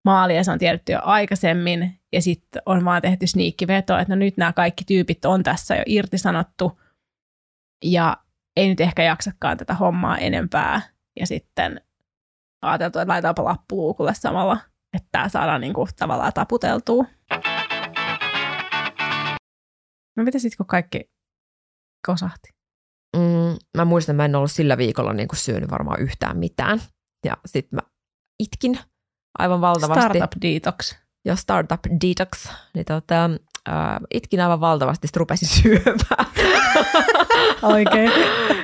maali 0.05 0.37
ja 0.37 0.45
se 0.45 0.51
on 0.51 0.59
tiedetty 0.59 0.93
jo 0.93 0.99
aikaisemmin 1.03 2.01
ja 2.13 2.23
sitten 2.23 2.63
on 2.67 2.85
vaan 2.85 3.03
tehty 3.03 3.27
sniikkiveto, 3.27 3.99
että 3.99 4.15
no 4.15 4.19
nyt 4.19 4.37
nämä 4.37 4.53
kaikki 4.53 4.85
tyypit 4.85 5.25
on 5.25 5.43
tässä 5.43 5.77
jo 5.77 5.83
irtisanottu 5.87 6.81
ja 7.85 8.17
ei 8.57 8.69
nyt 8.69 8.81
ehkä 8.81 9.03
jaksakaan 9.03 9.57
tätä 9.57 9.75
hommaa 9.75 10.19
enempää. 10.19 10.81
Ja 11.21 11.27
sitten 11.27 11.81
ajateltu, 12.63 12.99
että 12.99 13.13
laitaanpa 13.13 13.45
lappuluukulle 13.45 14.15
samalla, 14.15 14.59
että 14.93 15.09
tämä 15.13 15.29
saadaan 15.29 15.61
niin 15.61 15.75
kuin 15.75 15.89
tavallaan 15.99 16.33
taputeltua. 16.33 17.05
No 20.17 20.25
mitä 20.25 20.39
sitten, 20.39 20.57
kun 20.57 20.67
kaikki 20.67 21.11
kosahti? 22.07 22.49
Mm, 23.17 23.57
mä 23.77 23.85
muistan, 23.85 24.13
että 24.15 24.23
mä 24.23 24.25
en 24.25 24.35
ollut 24.35 24.51
sillä 24.51 24.79
viikolla 24.79 25.13
niin 25.13 25.29
kuin 25.29 25.39
syönyt 25.39 25.71
varmaan 25.71 26.01
yhtään 26.01 26.39
mitään. 26.39 26.83
Ja 27.27 27.37
sitten 27.47 27.77
mä 27.77 27.83
itkin 28.43 28.79
aivan 29.39 29.61
valtavasti. 29.61 30.03
Startup 30.03 30.43
Detox. 30.43 30.95
Joo, 31.25 31.37
Startup 31.37 31.81
Detox. 31.85 32.49
Niin 32.75 32.85
tota, 32.85 33.25
äh, 33.69 33.99
itkin 34.15 34.41
aivan 34.41 34.61
valtavasti, 34.61 35.07
sitten 35.07 35.21
rupesin 35.21 35.49
syömään. 35.63 36.27
Oikein. 37.63 38.13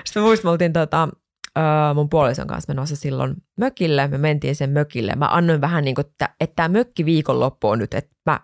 sitten 0.05 0.23
muistin, 0.23 0.47
me 0.47 0.51
oltiin 0.51 0.73
tota, 0.73 1.09
äh, 1.59 1.95
mun 1.95 2.09
puolison 2.09 2.47
kanssa 2.47 2.71
menossa 2.73 2.97
silloin 2.97 3.37
mökille. 3.59 4.09
Me 4.09 4.19
mentiin 4.19 4.57
sen 4.57 4.71
mökille. 4.71 5.13
Mä 5.17 5.29
annoin 5.29 5.61
vähän 5.61 5.85
niin 5.85 5.95
kuin, 5.95 6.07
että, 6.07 6.29
että 6.41 6.57
tämä 6.57 6.69
mökki 6.69 7.05
viikonloppu 7.05 7.69
on 7.69 7.79
nyt, 7.79 7.95
että 7.95 8.17
mä 8.27 8.41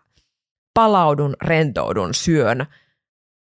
palaudun, 0.74 1.36
rentoudun, 1.42 2.14
syön. 2.14 2.66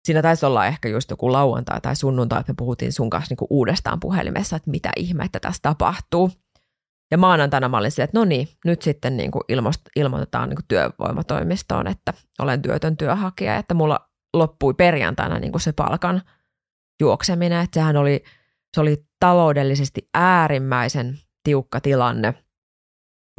Siinä 0.04 0.22
taisi 0.22 0.46
olla 0.46 0.66
ehkä 0.66 0.88
just 0.88 1.10
joku 1.10 1.32
lauantai 1.32 1.80
tai 1.80 1.96
sunnuntai, 1.96 2.40
että 2.40 2.52
me 2.52 2.56
puhuttiin 2.58 2.92
sun 2.92 3.10
kanssa 3.10 3.32
niin 3.32 3.36
kuin 3.36 3.48
uudestaan 3.50 4.00
puhelimessa, 4.00 4.56
että 4.56 4.70
mitä 4.70 4.90
ihmettä 4.96 5.40
tässä 5.40 5.62
tapahtuu. 5.62 6.30
Ja 7.10 7.18
maanantaina 7.18 7.68
mä 7.68 7.78
olin 7.78 7.90
silleen, 7.90 8.04
että 8.04 8.18
no 8.18 8.24
niin, 8.24 8.48
nyt 8.64 8.82
sitten 8.82 9.16
niin 9.16 9.30
kuin 9.30 9.42
ilmoist- 9.52 9.90
ilmoitetaan 9.96 10.48
niin 10.48 10.56
kuin 10.56 10.66
työvoimatoimistoon, 10.68 11.86
että 11.86 12.12
olen 12.38 12.62
työtön 12.62 12.96
työhakija, 12.96 13.56
että 13.56 13.74
mulla 13.74 14.08
loppui 14.34 14.74
perjantaina 14.74 15.38
niin 15.38 15.52
kuin 15.52 15.62
se 15.62 15.72
palkan 15.72 16.22
juokseminen, 17.00 17.60
että 17.60 17.80
sehän 17.80 17.96
oli, 17.96 18.24
se 18.74 18.80
oli 18.80 19.06
taloudellisesti 19.20 20.08
äärimmäisen 20.14 21.18
tiukka 21.44 21.80
tilanne 21.80 22.44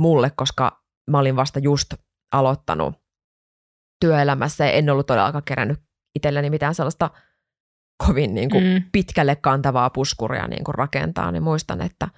mulle, 0.02 0.32
koska 0.36 0.84
mä 1.12 1.20
olin 1.20 1.36
vasta 1.36 1.60
just 1.60 1.94
aloittanut 2.34 2.96
työelämässä 4.02 4.66
ja 4.66 4.72
en 4.72 4.90
ollut 4.90 5.08
todellakaan 5.08 5.44
kerännyt 5.44 5.80
itselleni 6.16 6.50
mitään 6.50 6.76
sellaista 6.76 7.10
kovin 8.08 8.36
niin 8.36 8.50
kuin 8.50 8.64
mm. 8.64 8.84
pitkälle 8.92 9.36
kantavaa 9.36 9.90
puskuria 9.90 10.48
niin 10.48 10.64
kuin 10.64 10.76
rakentaa, 10.76 11.32
niin 11.32 11.44
muistan, 11.44 11.82
että– 11.82 12.08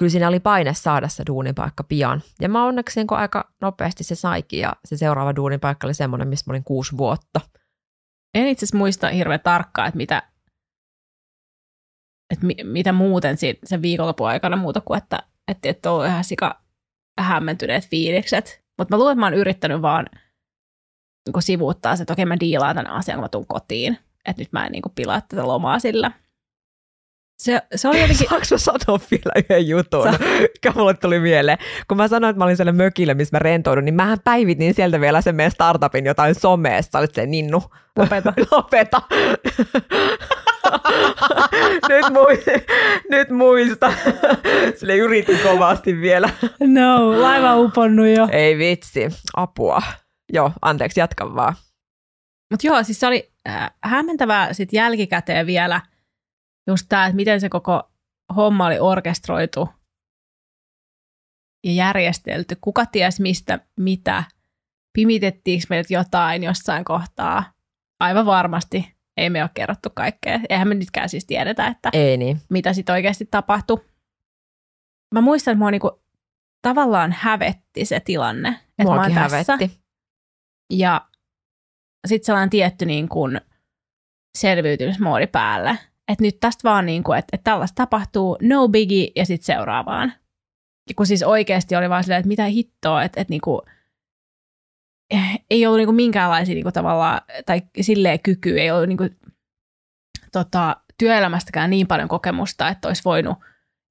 kyllä 0.00 0.10
siinä 0.10 0.28
oli 0.28 0.40
paine 0.40 0.74
saada 0.74 1.08
se 1.08 1.22
duunipaikka 1.26 1.84
pian. 1.84 2.22
Ja 2.40 2.48
mä 2.48 2.64
onneksi 2.64 3.00
niin 3.00 3.06
aika 3.10 3.52
nopeasti 3.60 4.04
se 4.04 4.14
saikin 4.14 4.60
ja 4.60 4.76
se 4.84 4.96
seuraava 4.96 5.36
duunipaikka 5.36 5.86
oli 5.86 5.94
semmoinen, 5.94 6.28
missä 6.28 6.44
mä 6.46 6.52
olin 6.52 6.64
kuusi 6.64 6.96
vuotta. 6.96 7.40
En 8.34 8.46
itse 8.46 8.64
asiassa 8.64 8.78
muista 8.78 9.08
hirveän 9.08 9.40
tarkkaan, 9.40 9.88
että 9.88 9.96
mitä, 9.96 10.29
että 12.30 12.46
mi, 12.46 12.54
mitä 12.64 12.92
muuten 12.92 13.36
siitä, 13.36 13.60
sen 13.64 13.82
viikonlopun 13.82 14.28
aikana 14.28 14.56
muuta 14.56 14.80
kuin, 14.80 14.98
että, 14.98 15.18
että, 15.48 15.68
että 15.68 15.92
on 15.92 16.06
ihan 16.06 16.24
sika 16.24 16.60
hämmentyneet 17.20 17.88
fiilikset. 17.88 18.62
Mutta 18.78 18.94
mä 18.94 18.98
luulen, 18.98 19.12
että 19.12 19.20
mä 19.20 19.26
oon 19.26 19.34
yrittänyt 19.34 19.82
vaan 19.82 20.06
niin 21.26 21.42
sivuuttaa 21.42 21.96
se, 21.96 22.02
että 22.02 22.12
okei 22.12 22.24
mä 22.24 22.40
diilaan 22.40 22.76
tämän 22.76 22.92
asian, 22.92 23.16
kun 23.16 23.24
mä 23.24 23.28
tuun 23.28 23.46
kotiin. 23.46 23.98
Että 24.24 24.42
nyt 24.42 24.52
mä 24.52 24.66
en 24.66 24.72
niin 24.72 24.82
pilaa 24.94 25.20
tätä 25.20 25.46
lomaa 25.46 25.78
sillä 25.78 26.12
se, 27.40 27.62
se 27.74 27.88
oli 27.88 28.00
jotenkin... 28.00 28.28
Saanko 28.28 28.46
mä 28.50 28.58
sanoa 28.58 29.00
vielä 29.10 29.32
yhden 29.36 29.68
jutun, 29.68 30.02
Sa- 30.02 30.18
mikä 30.54 30.72
mulle 30.74 30.94
tuli 30.94 31.20
mieleen? 31.20 31.58
Kun 31.88 31.96
mä 31.96 32.08
sanoin, 32.08 32.30
että 32.30 32.38
mä 32.38 32.44
olin 32.44 32.56
siellä 32.56 32.72
mökillä, 32.72 33.14
missä 33.14 33.36
mä 33.36 33.38
rentoudun, 33.38 33.84
niin 33.84 33.94
mähän 33.94 34.18
päivitin 34.24 34.74
sieltä 34.74 35.00
vielä 35.00 35.20
sen 35.20 35.34
meidän 35.34 35.52
startupin 35.52 36.06
jotain 36.06 36.34
someesta. 36.34 36.98
Olit 36.98 37.14
se 37.14 37.26
Ninnu. 37.26 37.62
Lopeta. 37.96 38.32
Lopeta. 38.50 39.02
nyt, 41.88 42.12
mui, 42.12 42.44
nyt 43.10 43.30
muista. 43.30 43.92
Sille 44.76 44.96
yritin 44.96 45.38
kovasti 45.38 46.00
vielä. 46.00 46.30
No, 46.60 47.20
laiva 47.22 47.56
uponnut 47.56 48.06
jo. 48.16 48.28
Ei 48.32 48.58
vitsi, 48.58 49.08
apua. 49.36 49.82
Joo, 50.32 50.52
anteeksi, 50.62 51.00
jatka 51.00 51.34
vaan. 51.34 51.54
Mutta 52.50 52.66
joo, 52.66 52.82
siis 52.82 53.00
se 53.00 53.06
oli 53.06 53.32
äh, 53.48 53.70
hämmentävää 53.84 54.52
sitten 54.52 54.78
jälkikäteen 54.78 55.46
vielä– 55.46 55.80
just 56.70 56.86
tämä, 56.88 57.06
että 57.06 57.16
miten 57.16 57.40
se 57.40 57.48
koko 57.48 57.92
homma 58.36 58.66
oli 58.66 58.78
orkestroitu 58.78 59.68
ja 61.64 61.72
järjestelty. 61.72 62.56
Kuka 62.60 62.86
ties 62.86 63.20
mistä 63.20 63.60
mitä? 63.76 64.24
Pimitettiinkö 64.92 65.66
meidät 65.70 65.90
jotain 65.90 66.42
jossain 66.42 66.84
kohtaa? 66.84 67.44
Aivan 68.00 68.26
varmasti 68.26 68.96
ei 69.20 69.30
me 69.30 69.42
ole 69.42 69.50
kerrottu 69.54 69.88
kaikkea. 69.94 70.40
Eihän 70.48 70.68
me 70.68 70.74
nytkään 70.74 71.08
siis 71.08 71.26
tiedetä, 71.26 71.66
että 71.66 71.90
Ei 71.92 72.16
niin. 72.16 72.40
mitä 72.50 72.72
sitten 72.72 72.92
oikeasti 72.92 73.28
tapahtui. 73.30 73.84
Mä 75.14 75.20
muistan, 75.20 75.52
että 75.52 75.58
mua 75.58 75.70
niinku 75.70 76.02
tavallaan 76.62 77.12
hävetti 77.18 77.84
se 77.84 78.00
tilanne, 78.00 78.48
että 78.48 78.82
mä 78.84 78.88
oon 78.88 78.96
Muakin 78.96 79.14
tässä. 79.14 79.52
hävetti. 79.52 79.80
Ja 80.72 81.06
sitten 82.06 82.26
sellainen 82.26 82.50
tietty 82.50 82.86
niin 82.86 83.08
kuin 83.08 83.40
selviytymismoodi 84.38 85.26
päälle. 85.26 85.78
Että 86.08 86.24
nyt 86.24 86.40
tästä 86.40 86.68
vaan 86.68 86.86
niin 86.86 87.04
kuin, 87.04 87.18
että, 87.18 87.28
että 87.32 87.50
tällaista 87.50 87.74
tapahtuu, 87.74 88.38
no 88.42 88.68
biggie 88.68 89.08
ja 89.16 89.26
sitten 89.26 89.46
seuraavaan. 89.56 90.12
Ja 90.88 90.94
kun 90.96 91.06
siis 91.06 91.22
oikeasti 91.22 91.76
oli 91.76 91.90
vaan 91.90 92.04
silleen, 92.04 92.18
että 92.18 92.28
mitä 92.28 92.44
hittoa, 92.44 93.02
että, 93.02 93.20
että 93.20 93.32
niin 93.32 93.40
kuin, 93.40 93.60
ei 95.50 95.66
ollut 95.66 95.78
niin 95.78 95.86
kuin 95.86 95.96
minkäänlaisia 95.96 96.54
niin 96.54 96.62
kuin 96.62 96.72
tavallaan, 96.72 97.20
tai 97.46 97.62
silleen 97.80 98.20
kykyä, 98.20 98.62
ei 98.62 98.70
ollut 98.70 98.88
niin 98.88 98.98
kuin, 98.98 99.16
tota, 100.32 100.76
työelämästäkään 100.98 101.70
niin 101.70 101.86
paljon 101.86 102.08
kokemusta, 102.08 102.68
että 102.68 102.88
olisi 102.88 103.02
voinut 103.04 103.38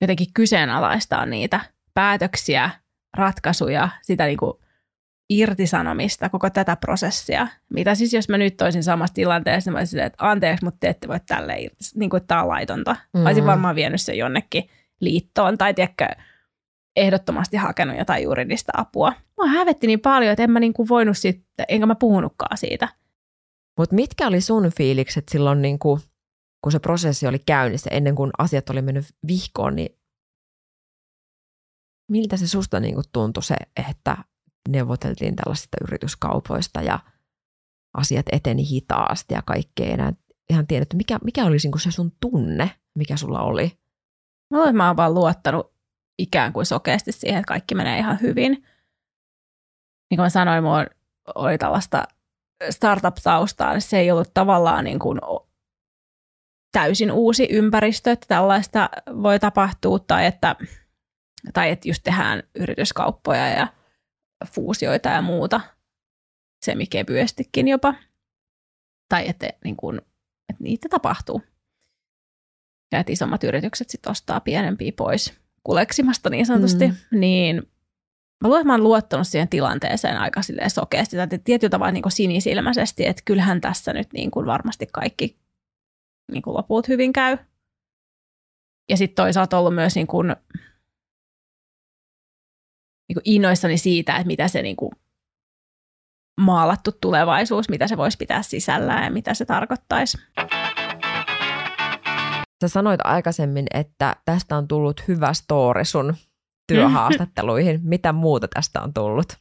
jotenkin 0.02 0.28
kyseenalaistaa 0.34 1.26
niitä 1.26 1.60
päätöksiä, 1.94 2.70
ratkaisuja, 3.18 3.90
sitä 4.02 4.26
niin 4.26 4.38
kuin 4.38 4.54
irtisanomista, 5.30 6.30
koko 6.30 6.50
tätä 6.50 6.76
prosessia. 6.76 7.48
Mitä 7.70 7.96
siis, 7.96 8.14
jos 8.14 8.30
mä 8.30 8.38
nyt 8.38 8.58
toisin 8.58 8.84
samassa 8.84 9.14
tilanteessa, 9.14 9.72
mä 9.72 9.78
olisin 9.78 9.90
silleen, 9.90 10.08
että 10.08 10.30
anteeksi, 10.30 10.66
mutta 10.66 10.78
te 10.80 10.90
ette 10.90 11.08
voi 11.08 11.20
tälleen 11.20 11.72
niin 11.96 12.10
kuin, 12.10 12.18
että 12.18 12.28
tämä 12.28 12.42
on 12.42 12.48
laitonta. 12.48 12.94
Mm-hmm. 12.94 13.26
Olisin 13.26 13.46
varmaan 13.46 13.76
vienyt 13.76 14.02
sen 14.02 14.18
jonnekin 14.18 14.70
liittoon 15.00 15.58
tai 15.58 15.74
tiedätkö, 15.74 16.08
ehdottomasti 16.96 17.58
hakenut 17.58 17.98
jotain 17.98 18.24
juridista 18.24 18.72
apua. 18.78 19.14
Mua 19.38 19.48
hävetti 19.48 19.88
niin 19.88 20.00
paljon, 20.00 20.32
että 20.32 20.44
en 20.44 20.52
mä 20.52 20.60
niin 20.60 20.74
kuin 20.74 20.90
voinut 20.90 21.18
sitten, 21.18 21.66
enkä 21.68 21.86
mä 21.86 21.96
puhunutkaan 21.96 22.58
siitä. 22.58 22.90
Mutta 23.78 23.96
mitkä 23.96 24.28
oli 24.28 24.42
sun 24.42 24.72
fiilikset 24.78 25.30
silloin, 25.30 25.62
niin 25.62 25.80
kuin, 25.80 26.02
kun 26.64 26.72
se 26.72 26.80
prosessi 26.80 27.28
oli 27.28 27.40
käynnissä, 27.40 27.90
ennen 27.94 28.16
kuin 28.16 28.32
asiat 28.38 28.70
oli 28.70 28.82
mennyt 28.82 29.06
vihkoon, 29.28 29.76
niin 29.76 30.00
miltä 32.12 32.38
se 32.38 32.48
susta 32.48 32.80
niin 32.80 32.94
kuin 32.94 33.06
tuntui 33.12 33.44
se, 33.44 33.56
että 33.90 34.18
neuvoteltiin 34.70 35.36
tällaisista 35.36 35.78
yrityskaupoista 35.82 36.82
ja 36.82 37.00
asiat 37.98 38.26
eteni 38.32 38.70
hitaasti 38.70 39.34
ja 39.34 39.42
kaikkea 39.42 39.86
ei 39.86 39.94
enää 39.94 40.14
ihan 40.50 40.68
tiedetty. 40.68 40.98
Mikä, 40.98 41.20
mikä 41.24 41.46
oli 41.46 41.58
niin 41.64 41.72
kuin 41.72 41.82
se 41.82 41.92
sun 41.92 42.12
tunne, 42.20 42.72
mikä 42.96 43.18
sulla 43.18 43.42
oli? 43.42 43.80
Mä 44.54 44.64
oon 44.88 44.98
vaan 44.98 45.14
luottanut 45.14 45.79
ikään 46.20 46.54
kuin 46.54 46.66
sokeasti 46.66 47.12
siihen, 47.12 47.40
että 47.40 47.48
kaikki 47.48 47.76
menee 47.76 47.98
ihan 47.98 48.22
hyvin. 48.22 48.52
Niin 50.10 50.18
kuin 50.18 50.22
mä 50.22 50.30
sanoin, 50.30 50.64
mulla 50.64 50.86
oli 51.36 51.58
tällaista 51.58 52.04
startup-taustaa, 52.70 53.74
niin 53.74 53.82
se 53.82 54.00
ei 54.00 54.12
ollut 54.12 54.34
tavallaan 54.34 54.86
niin 54.86 55.00
kuin 55.00 55.20
täysin 56.72 57.12
uusi 57.12 57.48
ympäristö, 57.52 58.12
että 58.12 58.26
tällaista 58.28 58.90
voi 59.22 59.40
tapahtua, 59.40 60.00
tai 60.00 60.26
että, 60.26 60.56
tai 61.54 61.70
että 61.70 61.88
just 61.88 62.04
tehdään 62.04 62.44
yrityskauppoja 62.56 63.48
ja 63.48 63.68
fuusioita 64.48 65.10
ja 65.10 65.22
muuta, 65.22 65.62
semikevyestikin 66.66 67.68
jopa, 67.68 67.94
tai 69.10 69.30
että, 69.30 69.50
niin 69.64 69.76
kuin, 69.76 69.98
että 70.50 70.64
niitä 70.64 70.90
tapahtuu. 70.90 71.42
Ja 72.92 73.00
että 73.00 73.12
isommat 73.12 73.44
yritykset 73.44 73.90
sitten 73.90 74.12
ostaa 74.12 74.40
pienempiä 74.40 74.92
pois 74.98 75.40
kuleksimasta 75.64 76.30
niin 76.30 76.46
sanotusti, 76.46 76.88
mm. 76.88 77.20
niin 77.20 77.56
mä 78.44 78.48
luulen, 78.48 78.62
että 78.62 78.68
mä 78.68 78.74
oon 78.74 78.84
luottanut 78.84 79.28
siihen 79.28 79.50
tilanteeseen 79.50 80.18
aika 80.18 80.42
sokeasti, 80.68 81.18
tai 81.18 81.28
tietyllä 81.44 81.72
tavalla 81.72 81.92
niin 81.92 82.02
kuin 82.02 82.12
sinisilmäisesti, 82.12 83.06
että 83.06 83.22
kyllähän 83.26 83.62
tässä 83.62 83.94
nyt 83.94 84.14
niin 84.14 84.32
kuin 84.32 84.46
varmasti 84.46 84.88
kaikki 84.92 85.38
niin 86.32 86.42
kuin 86.42 86.54
loput 86.54 86.88
hyvin 86.88 87.14
käy. 87.14 87.38
Ja 88.90 88.98
sitten 88.98 89.24
toisaalta 89.24 89.58
ollut 89.58 89.76
myös 89.76 89.96
niin 89.96 90.08
kuin, 90.08 90.28
niin 93.10 93.14
kuin 93.14 93.24
innoissani 93.26 93.78
siitä, 93.78 94.16
että 94.16 94.28
mitä 94.28 94.48
se 94.48 94.62
niin 94.62 94.76
kuin 94.76 94.92
maalattu 96.42 96.92
tulevaisuus, 96.92 97.70
mitä 97.70 97.88
se 97.88 97.98
voisi 97.98 98.18
pitää 98.18 98.42
sisällään 98.42 99.04
ja 99.04 99.12
mitä 99.12 99.34
se 99.34 99.46
tarkoittaisi. 99.46 100.18
Sä 102.62 102.68
sanoit 102.68 103.00
aikaisemmin, 103.04 103.68
että 103.74 104.16
tästä 104.26 104.58
on 104.58 104.68
tullut 104.68 105.08
hyvä 105.08 105.34
story 105.34 105.86
sun 105.86 106.16
työhaastatteluihin. 106.68 107.80
Mitä 107.84 108.14
muuta 108.14 108.48
tästä 108.48 108.82
on 108.82 108.94
tullut? 108.94 109.34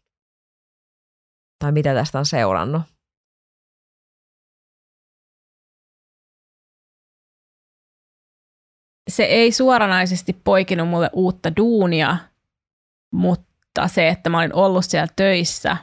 Tai 1.59 1.73
mitä 1.73 1.95
tästä 1.95 2.19
on 2.19 2.27
seurannut? 2.27 2.83
Se 9.11 9.23
ei 9.23 9.53
suoranaisesti 9.53 10.33
poikinut 10.33 10.89
mulle 10.89 11.11
uutta 11.13 11.57
duunia, 11.57 12.17
mutta 13.13 13.89
se, 13.89 14.09
että 14.09 14.31
mä 14.31 14.39
olin 14.39 14.55
ollut 14.55 14.85
siellä 14.85 15.13
töissä 15.17 15.77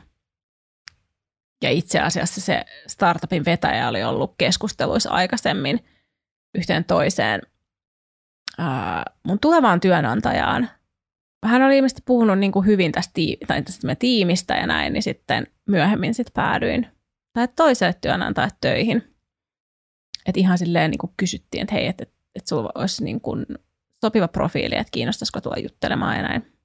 ja 1.63 1.71
itse 1.71 1.99
asiassa 1.99 2.41
se 2.41 2.65
startupin 2.87 3.45
vetäjä 3.45 3.89
oli 3.89 4.03
ollut 4.03 4.35
keskusteluissa 4.37 5.09
aikaisemmin 5.09 5.94
yhteen 6.55 6.85
toiseen 6.85 7.41
ää, 8.57 9.05
mun 9.23 9.39
tulevaan 9.39 9.79
työnantajaan. 9.79 10.69
Hän 11.45 11.61
oli 11.61 11.77
ilmeisesti 11.77 12.01
puhunut 12.05 12.39
niin 12.39 12.51
kuin 12.51 12.65
hyvin 12.65 12.91
tästä, 12.91 13.11
tii- 13.19 13.45
tai 13.47 13.61
tästä 13.61 13.95
tiimistä 13.95 14.53
ja 14.53 14.67
näin, 14.67 14.93
niin 14.93 15.03
sitten 15.03 15.47
myöhemmin 15.69 16.13
sit 16.13 16.27
päädyin 16.33 16.87
tai 17.33 17.47
toiselle 17.55 17.95
työnantajalle 18.01 18.55
töihin. 18.61 19.15
Että 20.25 20.39
ihan 20.39 20.57
silleen 20.57 20.91
niin 20.91 20.99
kuin 20.99 21.13
kysyttiin, 21.17 21.61
että 21.61 21.75
hei, 21.75 21.87
että, 21.87 22.03
että 22.35 22.49
sulla 22.49 22.71
olisi 22.75 23.03
niin 23.03 23.21
kuin 23.21 23.45
sopiva 24.05 24.27
profiili, 24.27 24.75
että 24.75 24.91
kiinnostaisiko 24.91 25.41
tulla 25.41 25.57
juttelemaan 25.57 26.15
ja 26.15 26.21
näin. 26.21 26.55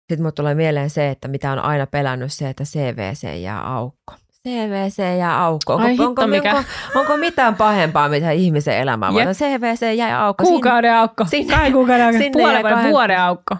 Sitten 0.00 0.18
mulle 0.18 0.32
tulee 0.32 0.54
mieleen 0.54 0.90
se, 0.90 1.10
että 1.10 1.28
mitä 1.28 1.52
on 1.52 1.58
aina 1.58 1.86
pelännyt 1.86 2.32
se, 2.32 2.48
että 2.48 2.64
CVC 2.64 3.40
jää 3.42 3.74
aukko. 3.74 4.14
CVC 4.48 4.98
jää 5.18 5.42
aukko. 5.44 5.72
Onko, 5.72 5.84
Ai 5.84 5.90
hitto, 5.90 6.06
onko, 6.08 6.26
mikä- 6.26 6.54
onko, 6.56 6.68
onko 6.94 7.16
mitään 7.16 7.54
pahempaa, 7.56 8.08
mitä 8.08 8.30
ihmisen 8.30 8.76
elämään 8.78 9.14
voi? 9.14 9.22
CVC 9.24 9.96
jää 9.96 10.24
aukko. 10.24 10.44
Kuukauden 10.44 10.94
aukko, 10.94 11.24
sinne- 11.24 11.54
kahden 11.54 11.72
kuukauden 11.72 12.04
aukko, 12.06 12.18
sinne 12.18 12.30
puolen 12.32 12.62
vuoden, 12.62 12.72
kahden- 12.78 12.90
vuoden 12.90 13.20
aukko. 13.20 13.56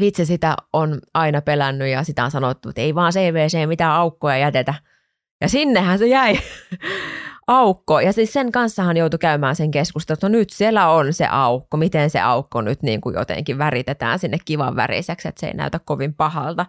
vitsi 0.00 0.26
sitä 0.26 0.56
on 0.72 0.98
aina 1.14 1.40
pelännyt 1.40 1.88
ja 1.88 2.04
sitä 2.04 2.24
on 2.24 2.30
sanottu, 2.30 2.68
että 2.68 2.80
ei 2.80 2.94
vaan 2.94 3.12
CVC 3.12 3.66
mitään 3.68 3.92
aukkoja 3.92 4.38
jätetä. 4.38 4.74
Ja 5.40 5.48
sinnehän 5.48 5.98
se 5.98 6.06
jäi 6.06 6.38
aukko. 7.46 8.00
Ja 8.00 8.12
siis 8.12 8.32
sen 8.32 8.52
kanssahan 8.52 8.96
joutui 8.96 9.18
käymään 9.18 9.56
sen 9.56 9.70
keskustelun, 9.70 10.16
että 10.16 10.28
no 10.28 10.32
nyt 10.32 10.50
siellä 10.50 10.88
on 10.88 11.12
se 11.12 11.26
aukko. 11.30 11.76
Miten 11.76 12.10
se 12.10 12.20
aukko 12.20 12.60
nyt 12.60 12.82
niin 12.82 13.00
kuin 13.00 13.14
jotenkin 13.14 13.58
väritetään 13.58 14.18
sinne 14.18 14.38
kivan 14.44 14.76
väriseksi, 14.76 15.28
että 15.28 15.40
se 15.40 15.46
ei 15.46 15.54
näytä 15.54 15.80
kovin 15.84 16.14
pahalta. 16.14 16.66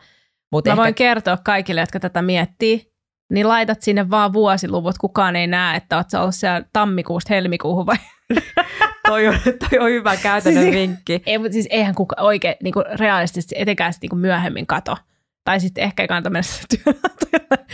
Mutta 0.51 0.69
Mä 0.69 0.73
ehkä 0.73 0.81
voin 0.83 0.95
kertoa 0.95 1.37
kaikille, 1.43 1.81
jotka 1.81 1.99
tätä 1.99 2.21
miettii, 2.21 2.91
niin 3.33 3.47
laitat 3.47 3.81
sinne 3.81 4.09
vaan 4.09 4.33
vuosiluvut. 4.33 4.97
Kukaan 4.97 5.35
ei 5.35 5.47
näe, 5.47 5.77
että 5.77 5.97
oot 5.97 6.09
sä 6.09 6.21
ollut 6.21 6.35
siellä 6.35 6.63
tammikuusta 6.73 7.33
helmikuuhun 7.33 7.85
vai? 7.85 7.95
toi, 9.07 9.27
on, 9.27 9.35
toi 9.43 9.79
on 9.79 9.89
hyvä 9.89 10.15
käytännön 10.17 10.63
Siis- 10.63 10.75
vinkki. 10.75 11.21
Ei, 11.25 11.37
mutta 11.37 11.53
siis 11.53 11.67
eihän 11.69 11.95
kuka 11.95 12.15
oikein 12.19 12.55
niin 12.63 12.73
kuin 12.73 12.85
realistisesti 12.99 13.55
etenkään 13.57 13.93
sit, 13.93 14.01
niin 14.01 14.09
kuin 14.09 14.19
myöhemmin 14.19 14.67
kato. 14.67 14.97
Tai 15.43 15.59
sitten 15.59 15.83
ehkä 15.83 16.03
ei 16.03 16.07
kannata 16.07 16.29
mennä 16.29 16.49
työnantajalle, 16.69 17.65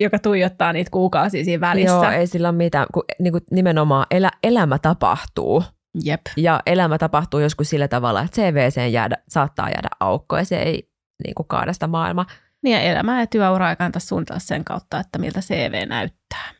joka 0.00 0.18
tuijottaa 0.18 0.72
niitä 0.72 0.90
kuukausia 0.90 1.44
siinä 1.44 1.60
välissä. 1.60 1.94
Joo, 1.94 2.10
ei 2.10 2.26
sillä 2.26 2.48
ole 2.48 2.56
mitään, 2.56 2.86
kun 2.94 3.04
niin 3.18 3.32
kuin 3.32 3.44
nimenomaan 3.50 4.06
elä, 4.10 4.30
elämä 4.42 4.78
tapahtuu. 4.78 5.62
Jep. 6.04 6.20
Ja 6.36 6.60
elämä 6.66 6.98
tapahtuu 6.98 7.40
joskus 7.40 7.70
sillä 7.70 7.88
tavalla, 7.88 8.20
että 8.20 8.42
CVC 8.42 8.90
jäädä, 8.90 9.16
saattaa 9.28 9.68
jäädä 9.68 9.88
aukko 10.00 10.36
ja 10.38 10.44
se 10.44 10.56
ei 10.56 10.90
niin 11.24 11.34
kuin 11.34 11.48
kaada 11.48 11.72
sitä 11.72 11.86
maailmaa. 11.86 12.26
Niin 12.66 12.74
ja 12.74 12.80
elämä 12.80 13.20
ja 13.20 13.26
työura 13.26 13.70
ei 13.70 13.76
kannata 13.76 14.00
suunnitella 14.00 14.38
sen 14.38 14.64
kautta, 14.64 15.00
että 15.00 15.18
miltä 15.18 15.40
CV 15.40 15.88
näyttää. 15.88 16.54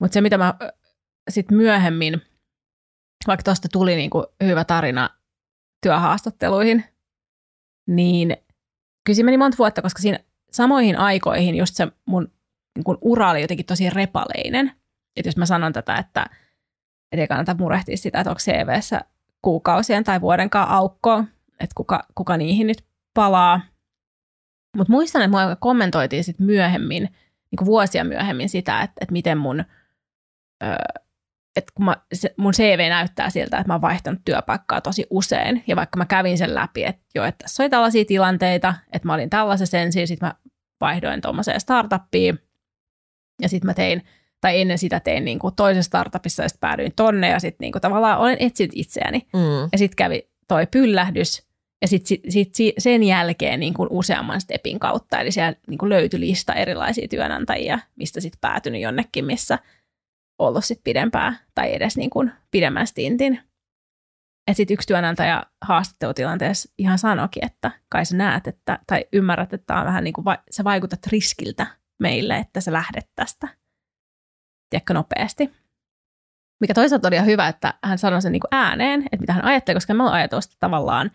Mutta 0.00 0.14
se, 0.14 0.20
mitä 0.20 0.38
mä 0.38 0.54
sitten 1.30 1.56
myöhemmin, 1.56 2.22
vaikka 3.26 3.42
tuosta 3.42 3.68
tuli 3.72 3.96
niinku 3.96 4.26
hyvä 4.44 4.64
tarina 4.64 5.10
työhaastatteluihin, 5.82 6.84
niin 7.88 8.36
kyllä 9.06 9.24
meni 9.24 9.36
monta 9.36 9.58
vuotta, 9.58 9.82
koska 9.82 10.02
siinä 10.02 10.18
samoihin 10.50 10.98
aikoihin 10.98 11.54
just 11.54 11.74
se 11.74 11.88
mun 12.06 12.32
niin 12.76 12.84
kun 12.84 12.98
ura 13.00 13.30
oli 13.30 13.40
jotenkin 13.40 13.66
tosi 13.66 13.90
repaleinen. 13.90 14.72
Että 15.16 15.28
jos 15.28 15.36
mä 15.36 15.46
sanon 15.46 15.72
tätä, 15.72 15.96
että, 15.96 16.26
että 17.12 17.22
ei 17.22 17.28
kannata 17.28 17.56
murehtia 17.58 17.96
sitä, 17.96 18.20
että 18.20 18.30
onko 18.30 18.40
CVssä 18.40 19.00
kuukausien 19.42 20.04
tai 20.04 20.20
vuodenkaan 20.20 20.68
aukko, 20.68 21.24
että 21.60 21.74
kuka, 21.74 22.06
kuka 22.14 22.36
niihin 22.36 22.66
nyt 22.66 22.84
palaa. 23.14 23.60
Mutta 24.76 24.92
muistan, 24.92 25.22
että 25.22 25.30
mua 25.30 25.56
kommentoitiin 25.56 26.24
sit 26.24 26.38
myöhemmin, 26.38 27.02
niin 27.50 27.56
kuin 27.58 27.66
vuosia 27.66 28.04
myöhemmin 28.04 28.48
sitä, 28.48 28.80
että, 28.80 28.94
että 29.00 29.12
miten 29.12 29.38
mun, 29.38 29.64
öö, 30.62 30.76
että 31.56 31.72
kun 31.74 31.84
mä, 31.84 31.96
se, 32.12 32.34
mun 32.36 32.52
CV 32.52 32.88
näyttää 32.88 33.30
siltä, 33.30 33.56
että 33.56 33.68
mä 33.68 33.74
oon 33.74 33.80
vaihtanut 33.80 34.20
työpaikkaa 34.24 34.80
tosi 34.80 35.06
usein. 35.10 35.64
Ja 35.66 35.76
vaikka 35.76 35.96
mä 35.96 36.06
kävin 36.06 36.38
sen 36.38 36.54
läpi, 36.54 36.84
että 36.84 37.02
joo, 37.14 37.24
että 37.24 37.42
tässä 37.42 37.62
oli 37.62 37.70
tällaisia 37.70 38.04
tilanteita, 38.04 38.74
että 38.92 39.08
mä 39.08 39.14
olin 39.14 39.30
tällaisessa 39.30 39.78
ensin, 39.78 40.08
sitten 40.08 40.28
mä 40.28 40.34
vaihdoin 40.80 41.20
tuommoiseen 41.20 41.60
startuppiin. 41.60 42.38
Ja 43.42 43.48
sitten 43.48 43.66
mä 43.66 43.74
tein 43.74 44.02
tai 44.40 44.60
ennen 44.60 44.78
sitä 44.78 45.00
tein 45.00 45.24
niin 45.24 45.38
kuin 45.38 45.54
toisessa 45.54 45.88
startupissa 45.88 46.42
ja 46.42 46.48
sitten 46.48 46.60
päädyin 46.60 46.92
tonne 46.96 47.28
ja 47.28 47.40
sitten 47.40 47.64
niin 47.64 47.72
kuin 47.72 47.82
tavallaan 47.82 48.18
olen 48.18 48.36
etsinyt 48.40 48.70
itseäni. 48.74 49.26
Mm. 49.32 49.68
Ja 49.72 49.78
sitten 49.78 49.96
kävi 49.96 50.30
toi 50.48 50.66
pyllähdys 50.66 51.46
ja 51.82 51.88
sitten 51.88 52.32
sit, 52.32 52.54
sit, 52.54 52.74
sen 52.78 53.02
jälkeen 53.02 53.60
niin 53.60 53.74
kuin 53.74 53.88
useamman 53.90 54.40
stepin 54.40 54.78
kautta, 54.78 55.20
eli 55.20 55.32
siellä 55.32 55.54
niin 55.66 55.78
kuin 55.78 55.88
löytyi 55.88 56.20
lista 56.20 56.54
erilaisia 56.54 57.08
työnantajia, 57.08 57.78
mistä 57.96 58.20
sitten 58.20 58.40
päätynyt 58.40 58.80
jonnekin, 58.80 59.24
missä 59.24 59.58
ollut 60.38 60.64
sitten 60.64 60.84
pidempää 60.84 61.36
tai 61.54 61.74
edes 61.74 61.96
niin 61.96 62.10
kuin 62.10 62.32
pidemmän 62.50 62.86
stintin. 62.86 63.40
Ja 64.48 64.54
sitten 64.54 64.74
yksi 64.74 64.88
työnantaja 64.88 65.46
haastattelutilanteessa 65.60 66.72
ihan 66.78 66.98
sanoikin, 66.98 67.44
että 67.44 67.70
kai 67.88 68.04
sä 68.06 68.16
näet, 68.16 68.46
että, 68.46 68.78
tai 68.86 69.04
ymmärrät, 69.12 69.52
että 69.52 69.74
on 69.74 69.86
vähän 69.86 70.04
niin 70.04 70.14
kuin, 70.14 70.24
va- 70.24 70.42
sä 70.50 70.64
vaikutat 70.64 71.06
riskiltä 71.06 71.66
meille, 72.00 72.36
että 72.36 72.60
sä 72.60 72.72
lähdet 72.72 73.08
tästä, 73.14 73.48
tiedätkö, 74.70 74.94
nopeasti. 74.94 75.50
Mikä 76.60 76.74
toisaalta 76.74 77.08
oli 77.08 77.16
ihan 77.16 77.26
hyvä, 77.26 77.48
että 77.48 77.74
hän 77.84 77.98
sanoi 77.98 78.22
sen 78.22 78.32
niin 78.32 78.40
kuin 78.40 78.48
ääneen, 78.52 79.02
että 79.02 79.20
mitä 79.20 79.32
hän 79.32 79.44
ajattelee, 79.44 79.76
koska 79.76 79.94
mä 79.94 80.04
oon 80.04 80.12
ajatellut 80.12 80.56
tavallaan 80.60 81.10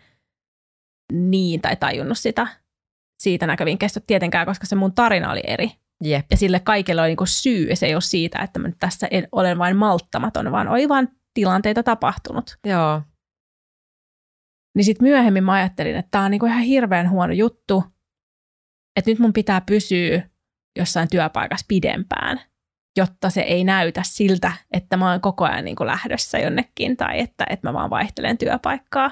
niin 1.12 1.60
tai 1.60 1.76
tajunnut 1.76 2.18
sitä 2.18 2.46
siitä 3.22 3.46
näkövinkkeistä 3.46 4.00
tietenkään, 4.06 4.46
koska 4.46 4.66
se 4.66 4.76
mun 4.76 4.94
tarina 4.94 5.32
oli 5.32 5.40
eri. 5.46 5.70
Jep. 6.04 6.26
Ja 6.30 6.36
sille 6.36 6.60
kaikille 6.60 7.00
oli 7.00 7.08
niin 7.08 7.16
kuin 7.16 7.28
syy, 7.28 7.76
se 7.76 7.86
ei 7.86 7.94
ole 7.94 8.00
siitä, 8.00 8.38
että 8.38 8.58
mä 8.58 8.68
nyt 8.68 8.78
tässä 8.80 9.08
en, 9.10 9.28
olen 9.32 9.58
vain 9.58 9.76
malttamaton, 9.76 10.52
vaan 10.52 10.68
oli 10.68 10.88
vain 10.88 11.08
tilanteita 11.34 11.82
tapahtunut. 11.82 12.58
Joo. 12.64 13.02
Niin 14.76 14.84
sitten 14.84 15.08
myöhemmin 15.08 15.44
mä 15.44 15.52
ajattelin, 15.52 15.96
että 15.96 16.10
tämä 16.10 16.24
on 16.24 16.30
niinku 16.30 16.46
ihan 16.46 16.62
hirveän 16.62 17.10
huono 17.10 17.32
juttu, 17.32 17.84
että 18.96 19.10
nyt 19.10 19.18
mun 19.18 19.32
pitää 19.32 19.60
pysyä 19.60 20.22
jossain 20.78 21.08
työpaikassa 21.10 21.66
pidempään, 21.68 22.40
jotta 22.96 23.30
se 23.30 23.40
ei 23.40 23.64
näytä 23.64 24.02
siltä, 24.04 24.52
että 24.72 24.96
mä 24.96 25.10
oon 25.10 25.20
koko 25.20 25.44
ajan 25.44 25.64
niinku 25.64 25.86
lähdössä 25.86 26.38
jonnekin 26.38 26.96
tai 26.96 27.20
että, 27.20 27.46
että 27.50 27.68
mä 27.68 27.72
vaan 27.72 27.90
vaihtelen 27.90 28.38
työpaikkaa. 28.38 29.10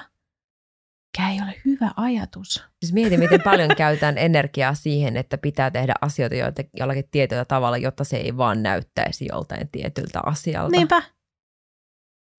Mikä 1.17 1.29
ei 1.29 1.41
ole 1.41 1.55
hyvä 1.65 1.91
ajatus. 1.95 2.63
Siis 2.79 2.93
mieti, 2.93 3.17
miten 3.17 3.41
paljon 3.41 3.75
käytetään 3.77 4.17
energiaa 4.17 4.73
siihen, 4.73 5.17
että 5.17 5.37
pitää 5.37 5.71
tehdä 5.71 5.93
asioita 6.01 6.35
joita- 6.35 6.69
jollakin 6.73 7.09
tietyllä 7.11 7.45
tavalla, 7.45 7.77
jotta 7.77 8.03
se 8.03 8.17
ei 8.17 8.37
vaan 8.37 8.63
näyttäisi 8.63 9.25
joltain 9.31 9.69
tietyltä 9.71 10.19
asialta. 10.25 10.71
Niinpä. 10.71 11.01